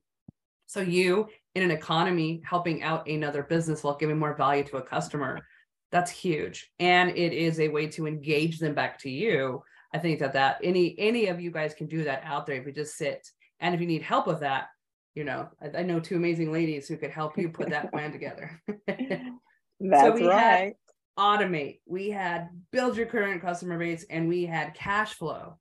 So 0.65 0.81
you 0.81 1.27
in 1.55 1.63
an 1.63 1.71
economy 1.71 2.41
helping 2.45 2.83
out 2.83 3.07
another 3.07 3.43
business 3.43 3.83
while 3.83 3.95
giving 3.95 4.17
more 4.17 4.33
value 4.33 4.63
to 4.65 4.77
a 4.77 4.81
customer, 4.81 5.45
that's 5.91 6.11
huge, 6.11 6.69
and 6.79 7.11
it 7.11 7.33
is 7.33 7.59
a 7.59 7.69
way 7.69 7.87
to 7.87 8.07
engage 8.07 8.59
them 8.59 8.73
back 8.73 8.99
to 8.99 9.09
you 9.09 9.63
I 9.93 9.99
think 9.99 10.19
that 10.19 10.33
that 10.33 10.57
any 10.63 10.95
any 10.97 11.27
of 11.27 11.39
you 11.39 11.51
guys 11.51 11.73
can 11.73 11.87
do 11.87 12.03
that 12.05 12.23
out 12.25 12.45
there 12.45 12.55
if 12.55 12.65
you 12.65 12.71
just 12.71 12.97
sit. 12.97 13.27
And 13.59 13.75
if 13.75 13.81
you 13.81 13.87
need 13.87 14.01
help 14.01 14.27
with 14.27 14.39
that, 14.41 14.67
you 15.15 15.23
know, 15.23 15.49
I, 15.61 15.79
I 15.79 15.83
know 15.83 15.99
two 15.99 16.15
amazing 16.15 16.51
ladies 16.51 16.87
who 16.87 16.97
could 16.97 17.11
help 17.11 17.37
you 17.37 17.49
put 17.49 17.69
that 17.69 17.91
plan 17.91 18.11
together. 18.11 18.59
That's 18.87 20.01
so 20.01 20.11
we 20.11 20.27
right. 20.27 20.39
Had 20.39 20.73
automate, 21.17 21.79
we 21.85 22.09
had 22.09 22.49
build 22.71 22.97
your 22.97 23.05
current 23.05 23.41
customer 23.41 23.77
base, 23.77 24.05
and 24.09 24.27
we 24.27 24.45
had 24.45 24.73
cash 24.73 25.13
flow. 25.13 25.59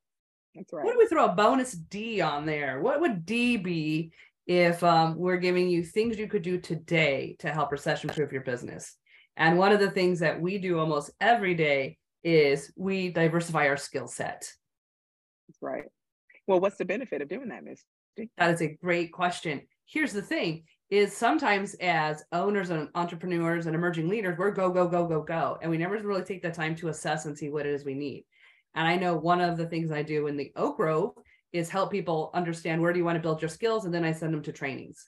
That's 0.55 0.73
right. 0.73 0.83
What 0.83 0.93
do 0.93 0.99
we 0.99 1.07
throw 1.07 1.25
a 1.25 1.33
bonus 1.33 1.73
D 1.73 2.21
on 2.21 2.45
there? 2.45 2.81
What 2.81 3.01
would 3.01 3.25
D 3.25 3.57
be 3.57 4.11
if 4.47 4.83
um, 4.83 5.17
we're 5.17 5.37
giving 5.37 5.69
you 5.69 5.83
things 5.83 6.17
you 6.17 6.27
could 6.27 6.41
do 6.41 6.59
today 6.59 7.35
to 7.39 7.51
help 7.51 7.71
recession 7.71 8.09
proof 8.09 8.31
your 8.31 8.41
business? 8.41 8.95
And 9.35 9.57
one 9.57 9.71
of 9.71 9.79
the 9.79 9.91
things 9.91 10.19
that 10.19 10.39
we 10.39 10.57
do 10.59 10.79
almost 10.79 11.11
every 11.19 11.55
day 11.55 11.97
is 12.23 12.71
we 12.75 13.09
diversify 13.09 13.67
our 13.67 13.77
skill 13.77 14.07
set. 14.07 14.51
Right. 15.61 15.85
Well, 16.47 16.59
what's 16.59 16.77
the 16.77 16.85
benefit 16.85 17.21
of 17.21 17.29
doing 17.29 17.49
that, 17.49 17.63
Miss? 17.63 17.83
That 18.37 18.51
is 18.51 18.61
a 18.61 18.77
great 18.81 19.11
question. 19.11 19.61
Here's 19.85 20.13
the 20.13 20.21
thing 20.21 20.63
is 20.89 21.15
sometimes 21.15 21.73
as 21.75 22.23
owners 22.31 22.69
and 22.69 22.87
entrepreneurs 22.93 23.65
and 23.65 23.75
emerging 23.75 24.07
leaders, 24.07 24.37
we're 24.37 24.51
go, 24.51 24.69
go, 24.69 24.87
go, 24.87 25.07
go, 25.07 25.21
go. 25.21 25.57
And 25.61 25.71
we 25.71 25.77
never 25.77 25.97
really 25.97 26.23
take 26.23 26.43
the 26.43 26.51
time 26.51 26.75
to 26.75 26.89
assess 26.89 27.25
and 27.25 27.37
see 27.37 27.49
what 27.49 27.65
it 27.65 27.73
is 27.73 27.83
we 27.83 27.95
need. 27.95 28.25
And 28.75 28.87
I 28.87 28.95
know 28.95 29.15
one 29.15 29.41
of 29.41 29.57
the 29.57 29.65
things 29.65 29.91
I 29.91 30.03
do 30.03 30.27
in 30.27 30.37
the 30.37 30.51
Oak 30.55 30.77
Grove 30.77 31.13
is 31.51 31.69
help 31.69 31.91
people 31.91 32.31
understand 32.33 32.81
where 32.81 32.93
do 32.93 32.99
you 32.99 33.05
want 33.05 33.15
to 33.15 33.21
build 33.21 33.41
your 33.41 33.49
skills, 33.49 33.85
and 33.85 33.93
then 33.93 34.03
I 34.03 34.11
send 34.11 34.33
them 34.33 34.41
to 34.43 34.51
trainings. 34.51 35.07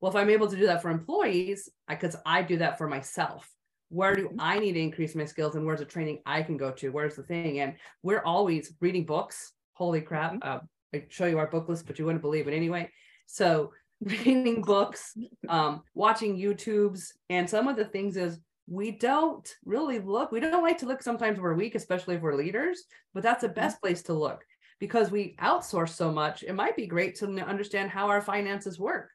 Well, 0.00 0.10
if 0.10 0.16
I'm 0.16 0.30
able 0.30 0.48
to 0.48 0.56
do 0.56 0.66
that 0.66 0.82
for 0.82 0.90
employees, 0.90 1.68
because 1.88 2.16
I, 2.24 2.38
I 2.38 2.42
do 2.42 2.58
that 2.58 2.78
for 2.78 2.88
myself, 2.88 3.48
where 3.90 4.14
do 4.14 4.30
I 4.38 4.58
need 4.58 4.72
to 4.72 4.80
increase 4.80 5.14
my 5.14 5.24
skills 5.24 5.56
and 5.56 5.66
where's 5.66 5.80
the 5.80 5.84
training 5.84 6.20
I 6.24 6.42
can 6.42 6.56
go 6.56 6.70
to? 6.70 6.90
Where's 6.90 7.16
the 7.16 7.24
thing? 7.24 7.60
And 7.60 7.74
we're 8.02 8.22
always 8.22 8.72
reading 8.80 9.04
books. 9.04 9.52
Holy 9.74 10.00
crap. 10.00 10.34
Mm-hmm. 10.34 10.48
Uh, 10.48 10.58
I 10.94 11.06
show 11.08 11.26
you 11.26 11.38
our 11.38 11.48
book 11.48 11.68
list, 11.68 11.86
but 11.86 11.98
you 11.98 12.06
wouldn't 12.06 12.22
believe 12.22 12.48
it 12.48 12.54
anyway. 12.54 12.90
So 13.26 13.72
reading 14.00 14.62
books, 14.62 15.16
um, 15.48 15.82
watching 15.94 16.38
YouTubes, 16.38 17.08
and 17.28 17.50
some 17.50 17.68
of 17.68 17.76
the 17.76 17.84
things 17.84 18.16
is 18.16 18.38
we 18.68 18.92
don't 18.92 19.48
really 19.64 19.98
look. 19.98 20.30
We 20.30 20.40
don't 20.40 20.62
like 20.62 20.78
to 20.78 20.86
look 20.86 21.02
sometimes 21.02 21.40
we're 21.40 21.54
weak, 21.54 21.74
especially 21.74 22.14
if 22.14 22.22
we're 22.22 22.36
leaders, 22.36 22.84
but 23.12 23.22
that's 23.22 23.42
the 23.42 23.48
mm-hmm. 23.48 23.56
best 23.56 23.80
place 23.80 24.02
to 24.04 24.14
look 24.14 24.42
because 24.78 25.10
we 25.10 25.36
outsource 25.40 25.90
so 25.90 26.12
much. 26.12 26.44
It 26.44 26.54
might 26.54 26.76
be 26.76 26.86
great 26.86 27.16
to 27.16 27.26
understand 27.26 27.90
how 27.90 28.08
our 28.08 28.22
finances 28.22 28.78
work 28.78 29.10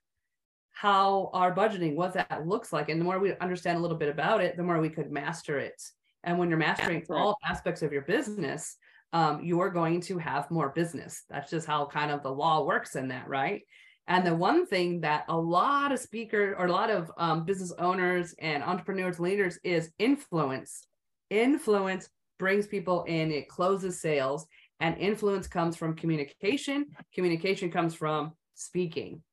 how 0.75 1.29
our 1.33 1.55
budgeting, 1.55 1.95
what 1.95 2.13
that 2.13 2.45
looks 2.45 2.73
like. 2.73 2.89
And 2.89 2.99
the 2.99 3.05
more 3.05 3.17
we 3.17 3.33
understand 3.37 3.77
a 3.77 3.81
little 3.81 3.97
bit 3.97 4.09
about 4.09 4.41
it, 4.41 4.57
the 4.57 4.63
more 4.63 4.79
we 4.79 4.89
could 4.89 5.09
master 5.09 5.57
it. 5.57 5.81
And 6.25 6.37
when 6.37 6.49
you're 6.49 6.59
mastering 6.59 7.03
all 7.09 7.37
aspects 7.45 7.81
of 7.81 7.93
your 7.93 8.01
business, 8.01 8.75
um, 9.13 9.41
you're 9.41 9.69
going 9.69 10.01
to 10.01 10.17
have 10.17 10.51
more 10.51 10.69
business. 10.69 11.23
That's 11.29 11.49
just 11.49 11.65
how 11.65 11.85
kind 11.85 12.11
of 12.11 12.23
the 12.23 12.31
law 12.31 12.65
works 12.65 12.97
in 12.97 13.07
that, 13.07 13.29
right? 13.29 13.61
And 14.07 14.25
the 14.25 14.35
one 14.35 14.65
thing 14.65 15.01
that 15.01 15.23
a 15.29 15.37
lot 15.37 15.93
of 15.93 15.99
speakers 15.99 16.55
or 16.59 16.65
a 16.65 16.71
lot 16.71 16.91
of 16.91 17.09
um, 17.17 17.45
business 17.45 17.71
owners 17.79 18.35
and 18.39 18.61
entrepreneurs, 18.61 19.19
leaders 19.19 19.57
is 19.63 19.91
influence. 19.97 20.87
Influence 21.29 22.09
brings 22.37 22.67
people 22.67 23.05
in, 23.05 23.31
it 23.31 23.47
closes 23.47 24.01
sales, 24.01 24.45
and 24.81 24.97
influence 24.97 25.47
comes 25.47 25.77
from 25.77 25.95
communication. 25.95 26.87
Communication 27.13 27.71
comes 27.71 27.95
from 27.95 28.33
speaking. 28.55 29.23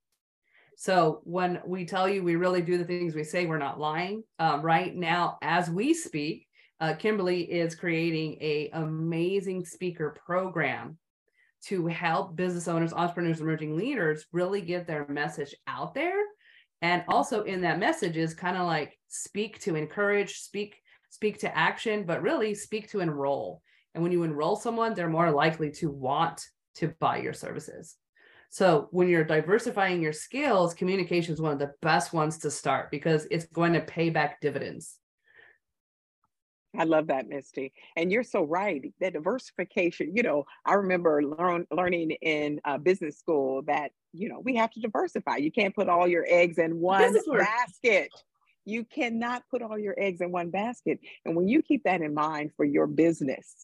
So 0.83 1.21
when 1.23 1.61
we 1.65 1.85
tell 1.85 2.09
you 2.09 2.25
we 2.25 2.35
really 2.35 2.61
do 2.61 2.77
the 2.77 2.83
things 2.85 3.15
we 3.15 3.23
say, 3.23 3.47
we're 3.47 3.57
not 3.57 3.79
lying. 3.79 4.25
Um, 4.41 4.63
right 4.63 4.93
now, 4.93 5.39
as 5.41 5.71
we 5.71 5.95
speak, 5.95 6.49
uh, 6.81 6.95
Kimberly 6.95 7.43
is 7.43 7.77
creating 7.77 8.37
a 8.41 8.69
amazing 8.73 9.65
speaker 9.65 10.17
program. 10.27 10.99
to 11.67 11.87
help 11.87 12.35
business 12.35 12.67
owners, 12.67 12.93
entrepreneurs, 12.93 13.41
emerging 13.41 13.77
leaders 13.77 14.27
really 14.33 14.61
get 14.61 14.89
their 14.89 15.07
message 15.07 15.55
out 15.69 15.95
there. 15.95 16.19
And 16.81 17.05
also 17.07 17.45
in 17.45 17.61
that 17.61 17.79
message 17.79 18.17
is 18.17 18.35
kind 18.35 18.57
of 18.57 18.67
like 18.67 18.99
speak 19.07 19.61
to 19.61 19.77
encourage, 19.77 20.41
speak, 20.41 20.75
speak 21.11 21.39
to 21.39 21.57
action, 21.57 22.03
but 22.07 22.23
really 22.23 22.57
speak 22.57 22.91
to 22.91 22.99
enroll. 22.99 23.63
And 23.95 24.03
when 24.03 24.11
you 24.11 24.25
enroll 24.25 24.57
someone, 24.57 24.95
they're 24.95 25.09
more 25.09 25.31
likely 25.31 25.71
to 25.75 25.93
want 25.93 26.45
to 26.79 26.89
buy 26.99 27.19
your 27.19 27.35
services. 27.35 27.95
So 28.53 28.89
when 28.91 29.09
you're 29.09 29.25
diversifying 29.25 30.03
your 30.03 30.13
skills, 30.13 30.75
communication 30.75 31.33
is 31.33 31.41
one 31.41 31.55
of 31.55 31.59
the 31.59 31.73
best 31.81 32.13
ones 32.13 32.37
to 32.41 32.51
start 32.51 32.91
because 32.91 33.27
it's 33.31 33.47
going 33.47 33.73
to 33.73 33.81
pay 33.81 34.11
back 34.11 34.43
dividends. 34.43 34.99
I 36.77 36.85
love 36.85 37.07
that, 37.07 37.31
Misty. 37.31 37.73
And 37.97 38.13
you're 38.13 38.23
so 38.23 38.45
right. 38.45 38.93
That 39.01 39.15
diversification, 39.15 40.15
you 40.15 40.23
know, 40.23 40.45
I 40.67 40.75
remember 40.75 41.23
learn, 41.23 41.67
learning 41.71 42.11
in 42.21 42.61
uh, 42.67 42.77
business 42.77 43.19
school 43.19 43.63
that, 43.69 43.93
you 44.13 44.29
know, 44.29 44.41
we 44.41 44.57
have 44.57 44.71
to 44.73 44.81
diversify. 44.81 45.37
You 45.37 45.51
can't 45.51 45.75
put 45.75 45.89
all 45.89 46.07
your 46.07 46.27
eggs 46.29 46.59
in 46.59 46.79
one 46.79 47.17
basket. 47.27 48.11
You 48.67 48.85
cannot 48.85 49.45
put 49.51 49.63
all 49.63 49.79
your 49.79 49.95
eggs 49.97 50.21
in 50.21 50.31
one 50.31 50.51
basket. 50.51 50.99
And 51.25 51.35
when 51.35 51.49
you 51.49 51.63
keep 51.63 51.85
that 51.85 52.03
in 52.03 52.13
mind 52.13 52.51
for 52.55 52.67
your 52.67 52.87
business, 52.87 53.55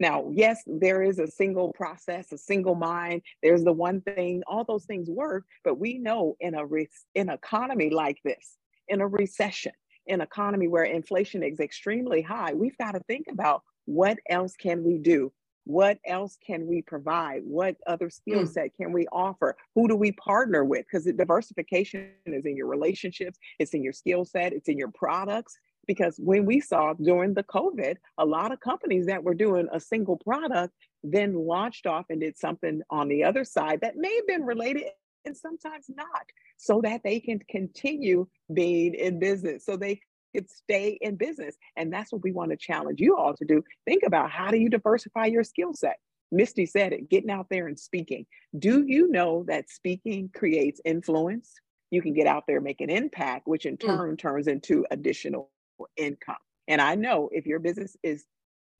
now, 0.00 0.30
yes, 0.32 0.62
there 0.66 1.02
is 1.02 1.18
a 1.18 1.26
single 1.26 1.72
process, 1.72 2.32
a 2.32 2.38
single 2.38 2.74
mind. 2.74 3.20
There's 3.42 3.62
the 3.62 3.72
one 3.72 4.00
thing, 4.00 4.42
all 4.46 4.64
those 4.64 4.86
things 4.86 5.10
work, 5.10 5.44
but 5.62 5.78
we 5.78 5.98
know 5.98 6.36
in 6.40 6.54
a 6.54 6.64
re- 6.64 6.88
in 7.14 7.28
economy 7.28 7.90
like 7.90 8.18
this, 8.24 8.56
in 8.88 9.02
a 9.02 9.06
recession, 9.06 9.72
an 10.08 10.22
economy 10.22 10.68
where 10.68 10.84
inflation 10.84 11.42
is 11.42 11.60
extremely 11.60 12.22
high, 12.22 12.54
we've 12.54 12.78
got 12.78 12.92
to 12.92 13.00
think 13.00 13.26
about 13.30 13.62
what 13.84 14.18
else 14.30 14.56
can 14.56 14.82
we 14.82 14.96
do? 14.96 15.32
What 15.64 15.98
else 16.06 16.38
can 16.44 16.66
we 16.66 16.80
provide? 16.80 17.42
What 17.44 17.76
other 17.86 18.08
skill 18.08 18.40
hmm. 18.40 18.46
set 18.46 18.74
can 18.74 18.92
we 18.92 19.06
offer? 19.12 19.56
Who 19.74 19.86
do 19.86 19.96
we 19.96 20.12
partner 20.12 20.64
with? 20.64 20.86
Because 20.90 21.04
diversification 21.04 22.12
is 22.24 22.46
in 22.46 22.56
your 22.56 22.66
relationships, 22.66 23.38
it's 23.58 23.74
in 23.74 23.82
your 23.82 23.92
skill 23.92 24.24
set, 24.24 24.54
it's 24.54 24.68
in 24.68 24.78
your 24.78 24.90
products. 24.90 25.58
Because 25.90 26.20
when 26.22 26.46
we 26.46 26.60
saw 26.60 26.92
during 26.92 27.34
the 27.34 27.42
COVID, 27.42 27.96
a 28.16 28.24
lot 28.24 28.52
of 28.52 28.60
companies 28.60 29.06
that 29.06 29.24
were 29.24 29.34
doing 29.34 29.66
a 29.72 29.80
single 29.80 30.16
product 30.18 30.72
then 31.02 31.34
launched 31.34 31.84
off 31.84 32.06
and 32.10 32.20
did 32.20 32.38
something 32.38 32.80
on 32.90 33.08
the 33.08 33.24
other 33.24 33.42
side 33.42 33.80
that 33.80 33.96
may 33.96 34.14
have 34.14 34.26
been 34.28 34.44
related 34.44 34.84
and 35.24 35.36
sometimes 35.36 35.86
not, 35.88 36.26
so 36.58 36.80
that 36.80 37.00
they 37.02 37.18
can 37.18 37.40
continue 37.50 38.28
being 38.54 38.94
in 38.94 39.18
business, 39.18 39.66
so 39.66 39.76
they 39.76 40.00
could 40.32 40.48
stay 40.48 40.96
in 41.00 41.16
business. 41.16 41.56
And 41.76 41.92
that's 41.92 42.12
what 42.12 42.22
we 42.22 42.30
want 42.30 42.52
to 42.52 42.56
challenge 42.56 43.00
you 43.00 43.16
all 43.16 43.34
to 43.34 43.44
do. 43.44 43.64
Think 43.84 44.04
about 44.06 44.30
how 44.30 44.52
do 44.52 44.58
you 44.58 44.68
diversify 44.68 45.26
your 45.26 45.42
skill 45.42 45.74
set? 45.74 45.98
Misty 46.30 46.66
said 46.66 46.92
it, 46.92 47.10
getting 47.10 47.32
out 47.32 47.48
there 47.50 47.66
and 47.66 47.76
speaking. 47.76 48.26
Do 48.56 48.84
you 48.86 49.10
know 49.10 49.44
that 49.48 49.68
speaking 49.68 50.30
creates 50.32 50.80
influence? 50.84 51.52
You 51.90 52.00
can 52.00 52.14
get 52.14 52.28
out 52.28 52.44
there, 52.46 52.60
make 52.60 52.80
an 52.80 52.90
impact, 52.90 53.48
which 53.48 53.66
in 53.66 53.76
mm. 53.76 53.86
turn 53.86 54.14
mm. 54.14 54.18
turns 54.20 54.46
into 54.46 54.86
additional 54.92 55.50
income. 55.96 56.36
And 56.68 56.80
I 56.80 56.94
know 56.94 57.28
if 57.32 57.46
your 57.46 57.58
business 57.58 57.96
is 58.02 58.24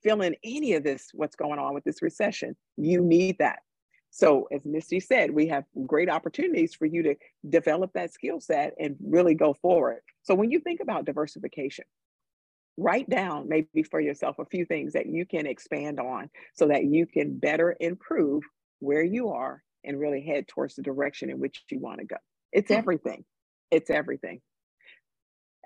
feeling 0.03 0.35
any 0.45 0.75
of 0.75 0.85
this, 0.85 1.09
what's 1.13 1.37
going 1.37 1.59
on 1.59 1.75
with 1.75 1.85
this 1.85 2.03
recession, 2.03 2.57
you 2.77 3.03
need 3.03 3.39
that. 3.39 3.61
So, 4.13 4.49
as 4.53 4.65
Misty 4.65 4.99
said, 4.99 5.31
we 5.31 5.47
have 5.49 5.65
great 5.87 6.11
opportunities 6.11 6.75
for 6.75 6.85
you 6.85 7.03
to 7.05 7.15
develop 7.49 7.93
that 7.95 8.13
skill 8.13 8.41
set 8.41 8.75
and 8.79 8.97
really 9.05 9.35
go 9.35 9.55
forward. 9.55 10.01
So, 10.23 10.35
when 10.35 10.51
you 10.51 10.59
think 10.59 10.81
about 10.81 11.05
diversification, 11.05 11.85
write 12.77 13.09
down 13.09 13.49
maybe 13.49 13.85
for 13.85 14.01
yourself 14.01 14.39
a 14.39 14.47
few 14.47 14.65
things 14.65 14.95
that 14.95 15.07
you 15.07 15.27
can 15.27 15.47
expand 15.47 16.01
on 16.01 16.29
so 16.55 16.67
that 16.69 16.85
you 16.85 17.07
can 17.07 17.39
better 17.39 17.77
improve 17.79 18.43
where 18.81 19.05
you 19.05 19.29
are 19.29 19.63
and 19.85 20.01
really 20.01 20.23
head 20.23 20.49
towards 20.49 20.75
the 20.75 20.83
direction 20.83 21.31
in 21.31 21.39
which 21.39 21.63
you 21.71 21.79
want 21.79 22.01
to 22.01 22.07
go. 22.07 22.17
It's 22.53 22.71
mm-hmm. 22.71 22.79
everything. 22.79 23.25
It's 23.71 23.91
everything 23.91 24.41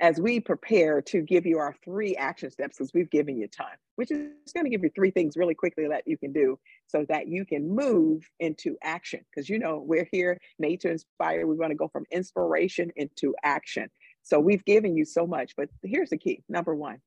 as 0.01 0.21
we 0.21 0.41
prepare 0.41 1.01
to 1.01 1.21
give 1.21 1.47
you 1.47 1.59
our 1.59 1.75
three 1.85 2.17
action 2.17 2.51
steps, 2.51 2.79
because 2.79 2.93
we've 2.93 3.11
given 3.11 3.37
you 3.37 3.47
time, 3.47 3.77
which 3.97 4.11
is 4.11 4.53
going 4.53 4.65
to 4.65 4.71
give 4.71 4.83
you 4.83 4.91
three 4.95 5.11
things 5.11 5.37
really 5.37 5.55
quickly 5.55 5.87
that 5.89 6.03
you 6.07 6.19
can 6.19 6.33
do 6.33 6.59
so 6.89 7.07
that 7.09 7.29
you 7.29 7.45
can 7.45 7.75
move 7.75 8.29
into 8.41 8.77
action. 8.83 9.21
Because 9.31 9.49
you 9.49 9.59
know, 9.59 9.83
we're 9.87 10.09
here, 10.11 10.41
made 10.59 10.81
to 10.81 10.91
inspire. 10.91 11.47
We 11.47 11.57
want 11.57 11.71
to 11.71 11.77
go 11.77 11.89
from 11.89 12.05
inspiration 12.11 12.91
into 12.97 13.35
action. 13.45 13.89
So 14.23 14.41
we've 14.41 14.65
given 14.65 14.97
you 14.97 15.05
so 15.05 15.27
much, 15.27 15.55
but 15.57 15.69
here's 15.83 16.11
the 16.11 16.19
key 16.19 16.43
number 16.49 16.75
one, 16.75 16.99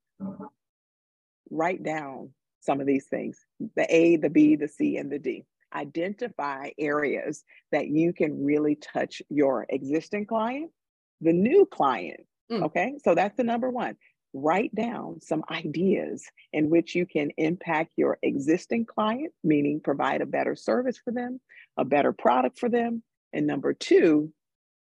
write 1.50 1.84
down 1.84 2.32
some 2.62 2.80
of 2.80 2.88
these 2.88 3.06
things 3.08 3.38
the 3.76 3.86
A, 3.94 4.18
the 4.18 4.30
B, 4.30 4.56
the 4.56 4.68
C, 4.68 4.98
and 4.98 5.12
the 5.12 5.20
D. 5.20 5.46
Identify 5.76 6.70
areas 6.80 7.44
that 7.74 7.88
you 7.88 8.14
can 8.14 8.46
really 8.46 8.76
touch 8.76 9.22
your 9.30 9.66
existing 9.68 10.26
client, 10.26 10.72
the 11.20 11.34
new 11.34 11.66
client, 11.66 12.22
Mm. 12.52 12.64
Okay, 12.64 12.94
so 13.04 13.16
that's 13.16 13.36
the 13.38 13.44
number 13.44 13.70
one. 13.70 13.96
Write 14.34 14.74
down 14.76 15.20
some 15.22 15.44
ideas 15.50 16.24
in 16.54 16.70
which 16.70 16.96
you 16.96 17.06
can 17.06 17.32
impact 17.38 17.92
your 17.98 18.18
existing 18.22 18.86
client, 18.86 19.34
meaning 19.44 19.80
provide 19.84 20.22
a 20.22 20.26
better 20.26 20.56
service 20.56 20.98
for 21.04 21.12
them, 21.12 21.40
a 21.78 21.86
better 21.86 22.14
product 22.14 22.60
for 22.60 22.70
them. 22.70 23.04
And 23.34 23.48
number 23.48 23.74
two, 23.74 24.32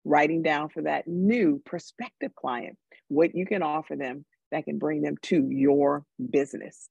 writing 0.04 0.41
down 0.41 0.70
for 0.70 0.84
that 0.84 1.08
new 1.08 1.62
prospective 1.65 2.34
client 2.36 2.78
what 3.10 3.36
you 3.36 3.46
can 3.46 3.63
offer 3.63 3.96
them 3.96 4.26
that 4.52 4.65
can 4.65 4.78
bring 4.78 5.02
them 5.02 5.15
to 5.24 5.48
your 5.50 6.04
business. 6.32 6.89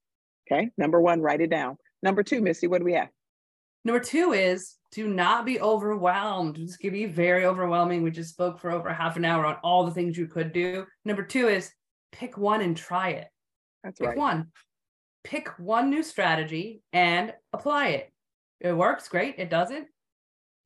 Okay, 0.49 0.69
number 0.77 1.01
one, 1.01 1.21
write 1.21 1.41
it 1.41 1.49
down. 1.49 1.77
Number 2.01 2.23
two, 2.23 2.41
Misty, 2.41 2.67
what 2.67 2.79
do 2.79 2.85
we 2.85 2.93
have? 2.93 3.09
Number 3.83 3.99
two 3.99 4.31
is 4.31 4.76
do 4.91 5.07
not 5.07 5.45
be 5.45 5.59
overwhelmed. 5.59 6.57
This 6.57 6.77
could 6.77 6.93
be 6.93 7.05
very 7.05 7.45
overwhelming. 7.45 8.03
We 8.03 8.11
just 8.11 8.31
spoke 8.31 8.59
for 8.59 8.71
over 8.71 8.93
half 8.93 9.17
an 9.17 9.25
hour 9.25 9.45
on 9.45 9.57
all 9.63 9.85
the 9.85 9.91
things 9.91 10.17
you 10.17 10.27
could 10.27 10.53
do. 10.53 10.85
Number 11.05 11.23
two 11.23 11.47
is 11.47 11.71
pick 12.11 12.37
one 12.37 12.61
and 12.61 12.75
try 12.75 13.09
it. 13.09 13.27
That's 13.83 13.99
pick 13.99 14.09
right. 14.09 14.17
one. 14.17 14.47
Pick 15.23 15.49
one 15.59 15.89
new 15.89 16.03
strategy 16.03 16.81
and 16.93 17.33
apply 17.51 17.89
it. 17.89 18.13
It 18.61 18.73
works 18.73 19.07
great. 19.09 19.35
It 19.37 19.49
doesn't. 19.49 19.87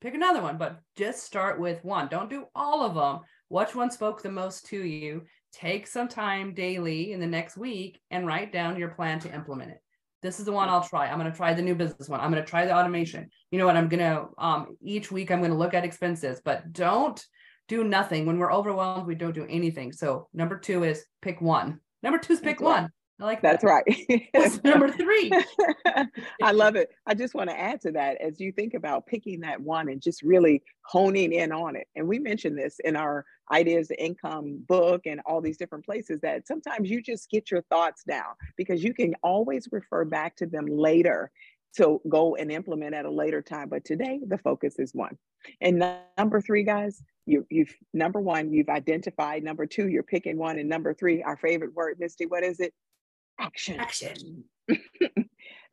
Pick 0.02 0.14
another 0.14 0.42
one, 0.42 0.58
but 0.58 0.80
just 0.98 1.24
start 1.24 1.60
with 1.60 1.84
one. 1.84 2.08
Don't 2.08 2.30
do 2.30 2.46
all 2.56 2.84
of 2.84 2.96
them. 2.96 3.22
Which 3.50 3.76
one 3.76 3.92
spoke 3.92 4.22
the 4.22 4.32
most 4.32 4.66
to 4.68 4.78
you? 4.78 5.24
Take 5.52 5.86
some 5.86 6.08
time 6.08 6.54
daily 6.54 7.12
in 7.12 7.20
the 7.20 7.28
next 7.28 7.58
week 7.58 8.00
and 8.10 8.26
write 8.26 8.54
down 8.54 8.78
your 8.78 8.90
plan 8.90 9.20
to 9.20 9.34
implement 9.34 9.72
it 9.72 9.82
this 10.22 10.40
is 10.40 10.46
the 10.46 10.52
one 10.52 10.70
I'll 10.70 10.84
try. 10.84 11.08
I'm 11.08 11.20
going 11.20 11.32
to 11.32 11.36
try 11.36 11.54
the 11.54 11.62
new 11.62 11.76
business 11.76 12.08
one. 12.08 12.20
I'm 12.20 12.32
going 12.32 12.44
to 12.44 12.50
try 12.50 12.66
the 12.66 12.76
automation. 12.76 13.30
You 13.50 13.60
know 13.60 13.66
what? 13.66 13.76
I'm 13.76 13.90
going 13.90 14.00
to, 14.00 14.28
um, 14.38 14.78
each 14.82 15.12
week 15.12 15.32
I'm 15.32 15.40
going 15.40 15.52
to 15.52 15.58
look 15.58 15.74
at 15.74 15.84
expenses, 15.84 16.42
but 16.44 16.72
don't 16.72 17.24
do 17.68 17.84
nothing. 17.84 18.26
When 18.26 18.38
we're 18.38 18.54
overwhelmed, 18.54 19.08
we 19.08 19.16
don't 19.16 19.34
do 19.34 19.48
anything. 19.50 19.92
So 19.92 20.28
number 20.34 20.58
two 20.58 20.84
is 20.84 21.04
pick 21.22 21.42
one. 21.42 21.80
Number 22.04 22.20
two 22.20 22.34
is 22.34 22.40
pick 22.40 22.60
That's 22.60 22.64
one. 22.64 22.92
I 23.20 23.26
like 23.26 23.42
that. 23.44 23.62
That's 23.62 23.64
right. 23.64 24.64
number 24.64 24.92
three. 24.92 25.32
I 26.42 26.52
love 26.52 26.76
it. 26.76 26.90
I 27.06 27.14
just 27.14 27.36
want 27.36 27.52
to 27.52 27.60
add 27.60 27.80
to 27.82 27.92
that 27.92 28.20
as 28.20 28.40
you 28.40 28.52
think 28.52 28.74
about 28.74 29.06
picking 29.06 29.42
that 29.42 29.62
one 29.62 29.90
and 29.90 30.02
just 30.02 30.24
really 30.24 30.64
honing 30.82 31.32
in 31.32 31.52
on 31.52 31.76
it. 31.76 31.88
And 31.96 32.08
we 32.08 32.18
mentioned 32.18 32.58
this 32.58 32.78
in 32.84 32.96
our 32.96 33.26
ideas 33.52 33.88
to 33.90 34.04
income 34.04 34.64
book 34.68 35.02
and 35.06 35.22
all 35.26 35.42
these 35.42 35.58
different 35.58 35.86
places 35.86 36.20
that 36.22 36.48
sometimes 36.48 36.90
you 36.90 37.02
just 37.02 37.30
get 37.30 37.52
your 37.52 37.62
thoughts 37.64 38.04
down 38.04 38.34
because 38.58 38.84
you 38.84 38.94
can 38.94 39.16
always 39.24 39.68
refer 39.72 40.06
back 40.06 40.36
to 40.38 40.46
them 40.46 40.66
later 40.66 41.32
to 41.76 42.02
go 42.10 42.36
and 42.36 42.52
implement 42.52 42.94
at 42.94 43.06
a 43.06 43.12
later 43.12 43.42
time. 43.42 43.70
But 43.70 43.86
today 43.86 44.20
the 44.26 44.38
focus 44.38 44.80
is 44.80 44.94
one. 44.94 45.18
And 45.62 45.84
number 46.18 46.42
three, 46.42 46.64
guys, 46.64 47.04
you, 47.26 47.46
you've 47.50 47.74
number 47.94 48.20
one, 48.20 48.52
you've 48.52 48.70
identified. 48.70 49.44
Number 49.44 49.66
two, 49.66 49.88
you're 49.88 50.04
picking 50.04 50.38
one. 50.38 50.60
And 50.60 50.70
number 50.70 50.94
three, 50.94 51.24
our 51.24 51.38
favorite 51.38 51.74
word, 51.74 51.98
Misty, 52.00 52.26
what 52.26 52.44
is 52.44 52.60
it? 52.60 52.74
Action. 53.40 53.80
Action. 53.80 54.44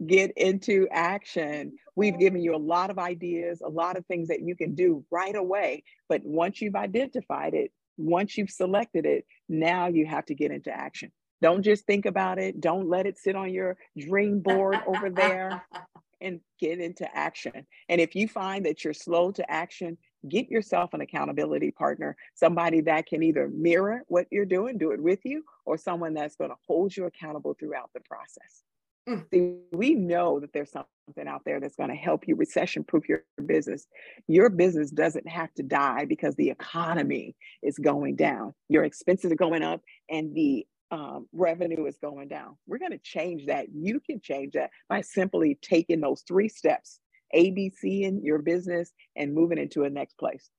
Get 0.06 0.32
into 0.37 0.87
action. 0.90 1.72
We've 1.96 2.18
given 2.18 2.40
you 2.40 2.54
a 2.54 2.56
lot 2.56 2.90
of 2.90 2.98
ideas, 2.98 3.61
a 3.64 3.68
lot 3.68 3.96
of 3.96 4.06
things 4.06 4.28
that 4.28 4.42
you 4.42 4.54
can 4.54 4.74
do 4.74 5.04
right 5.11 5.34
away. 5.34 5.82
But 6.08 6.22
once 6.24 6.62
you've 6.62 6.76
identified 6.76 7.54
it, 7.54 7.72
once 7.96 8.38
you've 8.38 8.50
selected 8.50 9.04
it, 9.04 9.26
now 9.48 9.88
you 9.88 10.06
have 10.06 10.24
to 10.26 10.34
get 10.34 10.52
into 10.52 10.70
action. 10.70 11.11
Don't 11.42 11.62
just 11.62 11.84
think 11.84 12.06
about 12.06 12.38
it. 12.38 12.61
Don't 12.61 12.88
let 12.88 13.06
it 13.06 13.18
sit 13.18 13.37
on 13.37 13.52
your 13.52 13.76
dream 13.98 14.40
board 14.40 14.78
over 14.87 15.11
there 15.11 15.64
and 16.20 16.40
get 16.58 16.80
into 16.80 17.08
action. 17.16 17.66
And 17.88 18.00
if 18.00 18.14
you 18.14 18.26
find 18.28 18.66
that 18.66 18.84
you're 18.84 18.94
slow 18.94 19.30
to 19.32 19.50
action, 19.50 19.96
get 20.28 20.50
yourself 20.50 20.94
an 20.94 21.00
accountability 21.00 21.70
partner, 21.70 22.16
somebody 22.34 22.80
that 22.82 23.06
can 23.06 23.22
either 23.22 23.48
mirror 23.48 24.02
what 24.08 24.26
you're 24.30 24.44
doing, 24.44 24.78
do 24.78 24.90
it 24.90 25.00
with 25.00 25.20
you, 25.24 25.44
or 25.64 25.78
someone 25.78 26.14
that's 26.14 26.37
going 26.37 26.50
to 26.50 26.56
hold 26.66 26.96
you 26.96 27.06
accountable 27.06 27.54
throughout 27.58 27.90
the 27.94 28.00
process. 28.00 28.64
Mm. 29.08 29.24
See, 29.32 29.56
we 29.72 29.94
know 29.94 30.38
that 30.40 30.52
there's 30.52 30.70
something 30.70 31.26
out 31.26 31.42
there 31.46 31.60
that's 31.60 31.76
going 31.76 31.88
to 31.88 31.96
help 31.96 32.28
you 32.28 32.36
recession 32.36 32.84
proof 32.84 33.08
your 33.08 33.24
business. 33.46 33.86
Your 34.26 34.50
business 34.50 34.90
doesn't 34.90 35.26
have 35.26 35.52
to 35.54 35.62
die 35.62 36.04
because 36.04 36.34
the 36.34 36.50
economy 36.50 37.34
is 37.62 37.78
going 37.78 38.16
down. 38.16 38.54
Your 38.68 38.84
expenses 38.84 39.32
are 39.32 39.36
going 39.36 39.62
up 39.62 39.80
and 40.10 40.34
the 40.34 40.66
um, 40.90 41.26
revenue 41.32 41.86
is 41.86 41.96
going 42.02 42.28
down. 42.28 42.56
We're 42.66 42.78
going 42.78 42.92
to 42.92 42.98
change 42.98 43.46
that. 43.46 43.66
You 43.72 44.00
can 44.00 44.20
change 44.20 44.52
that 44.54 44.70
by 44.88 45.00
simply 45.00 45.58
taking 45.62 46.00
those 46.00 46.22
three 46.26 46.48
steps 46.48 47.00
ABC 47.34 48.02
in 48.02 48.22
your 48.22 48.38
business 48.38 48.92
and 49.16 49.34
moving 49.34 49.58
into 49.58 49.84
a 49.84 49.90
next 49.90 50.18
place. 50.18 50.50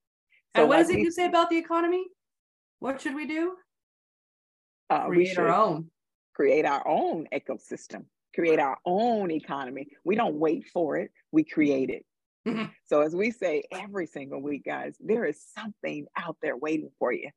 So 0.56 0.62
and 0.62 0.68
what 0.68 0.90
it 0.90 0.98
you 0.98 1.10
say 1.10 1.26
about 1.26 1.50
the 1.50 1.58
economy? 1.58 2.04
What 2.80 3.00
should 3.00 3.14
we 3.14 3.26
do? 3.26 3.54
Uh, 4.88 5.06
create 5.06 5.36
we 5.38 5.42
our 5.44 5.48
own. 5.48 5.90
Create 6.34 6.64
our 6.64 6.86
own 6.86 7.26
ecosystem. 7.32 8.04
Create 8.34 8.58
our 8.58 8.78
own 8.84 9.30
economy. 9.30 9.88
We 10.04 10.16
don't 10.16 10.36
wait 10.36 10.66
for 10.72 10.96
it. 10.96 11.10
We 11.32 11.44
create 11.44 11.90
it. 11.90 12.04
Mm-hmm. 12.46 12.64
So 12.86 13.02
as 13.02 13.14
we 13.14 13.30
say 13.30 13.62
every 13.70 14.06
single 14.06 14.42
week, 14.42 14.64
guys, 14.64 14.96
there 14.98 15.24
is 15.24 15.40
something 15.54 16.06
out 16.16 16.36
there 16.42 16.56
waiting 16.56 16.90
for 16.98 17.12
you. 17.12 17.30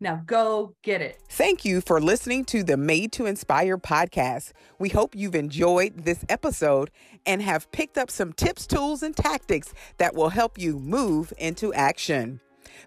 Now 0.00 0.22
go 0.26 0.74
get 0.82 1.00
it. 1.00 1.20
Thank 1.28 1.64
you 1.64 1.80
for 1.80 2.00
listening 2.00 2.44
to 2.46 2.62
the 2.62 2.76
Made 2.76 3.12
to 3.12 3.24
Inspire 3.24 3.78
podcast. 3.78 4.52
We 4.78 4.88
hope 4.90 5.14
you've 5.14 5.36
enjoyed 5.36 6.04
this 6.04 6.24
episode 6.28 6.90
and 7.24 7.40
have 7.40 7.70
picked 7.70 7.96
up 7.96 8.10
some 8.10 8.32
tips, 8.32 8.66
tools, 8.66 9.02
and 9.02 9.16
tactics 9.16 9.72
that 9.98 10.14
will 10.14 10.30
help 10.30 10.58
you 10.58 10.78
move 10.78 11.32
into 11.38 11.72
action. 11.72 12.40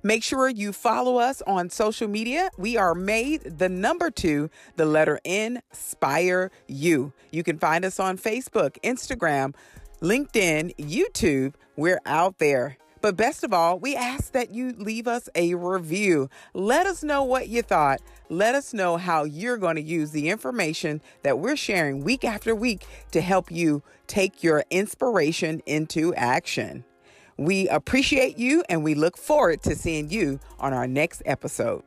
Make 0.03 0.23
sure 0.23 0.49
you 0.49 0.71
follow 0.73 1.17
us 1.17 1.41
on 1.47 1.69
social 1.69 2.07
media. 2.07 2.49
We 2.57 2.77
are 2.77 2.95
made 2.95 3.59
the 3.59 3.69
number 3.69 4.09
two, 4.09 4.49
the 4.75 4.85
letter 4.85 5.19
Inspire 5.23 6.51
You. 6.67 7.13
You 7.31 7.43
can 7.43 7.57
find 7.57 7.85
us 7.85 7.99
on 7.99 8.17
Facebook, 8.17 8.77
Instagram, 8.83 9.55
LinkedIn, 10.01 10.75
YouTube. 10.77 11.53
We're 11.75 12.01
out 12.05 12.39
there. 12.39 12.77
But 13.01 13.15
best 13.15 13.45
of 13.45 13.53
all, 13.53 13.79
we 13.79 13.95
ask 13.95 14.33
that 14.33 14.53
you 14.53 14.73
leave 14.77 15.07
us 15.07 15.29
a 15.33 15.55
review. 15.55 16.29
Let 16.53 16.85
us 16.85 17.01
know 17.01 17.23
what 17.23 17.47
you 17.47 17.61
thought. 17.61 18.01
Let 18.29 18.55
us 18.55 18.73
know 18.73 18.97
how 18.97 19.23
you're 19.23 19.57
going 19.57 19.77
to 19.77 19.81
use 19.81 20.11
the 20.11 20.29
information 20.29 21.01
that 21.23 21.39
we're 21.39 21.55
sharing 21.55 22.03
week 22.03 22.25
after 22.25 22.53
week 22.53 22.85
to 23.11 23.21
help 23.21 23.51
you 23.51 23.83
take 24.07 24.43
your 24.43 24.65
inspiration 24.69 25.61
into 25.65 26.13
action. 26.15 26.83
We 27.39 27.69
appreciate 27.69 28.37
you 28.37 28.65
and 28.67 28.83
we 28.83 28.95
look 28.95 29.15
forward 29.15 29.63
to 29.63 29.73
seeing 29.73 30.09
you 30.09 30.41
on 30.59 30.73
our 30.73 30.87
next 30.87 31.21
episode. 31.25 31.83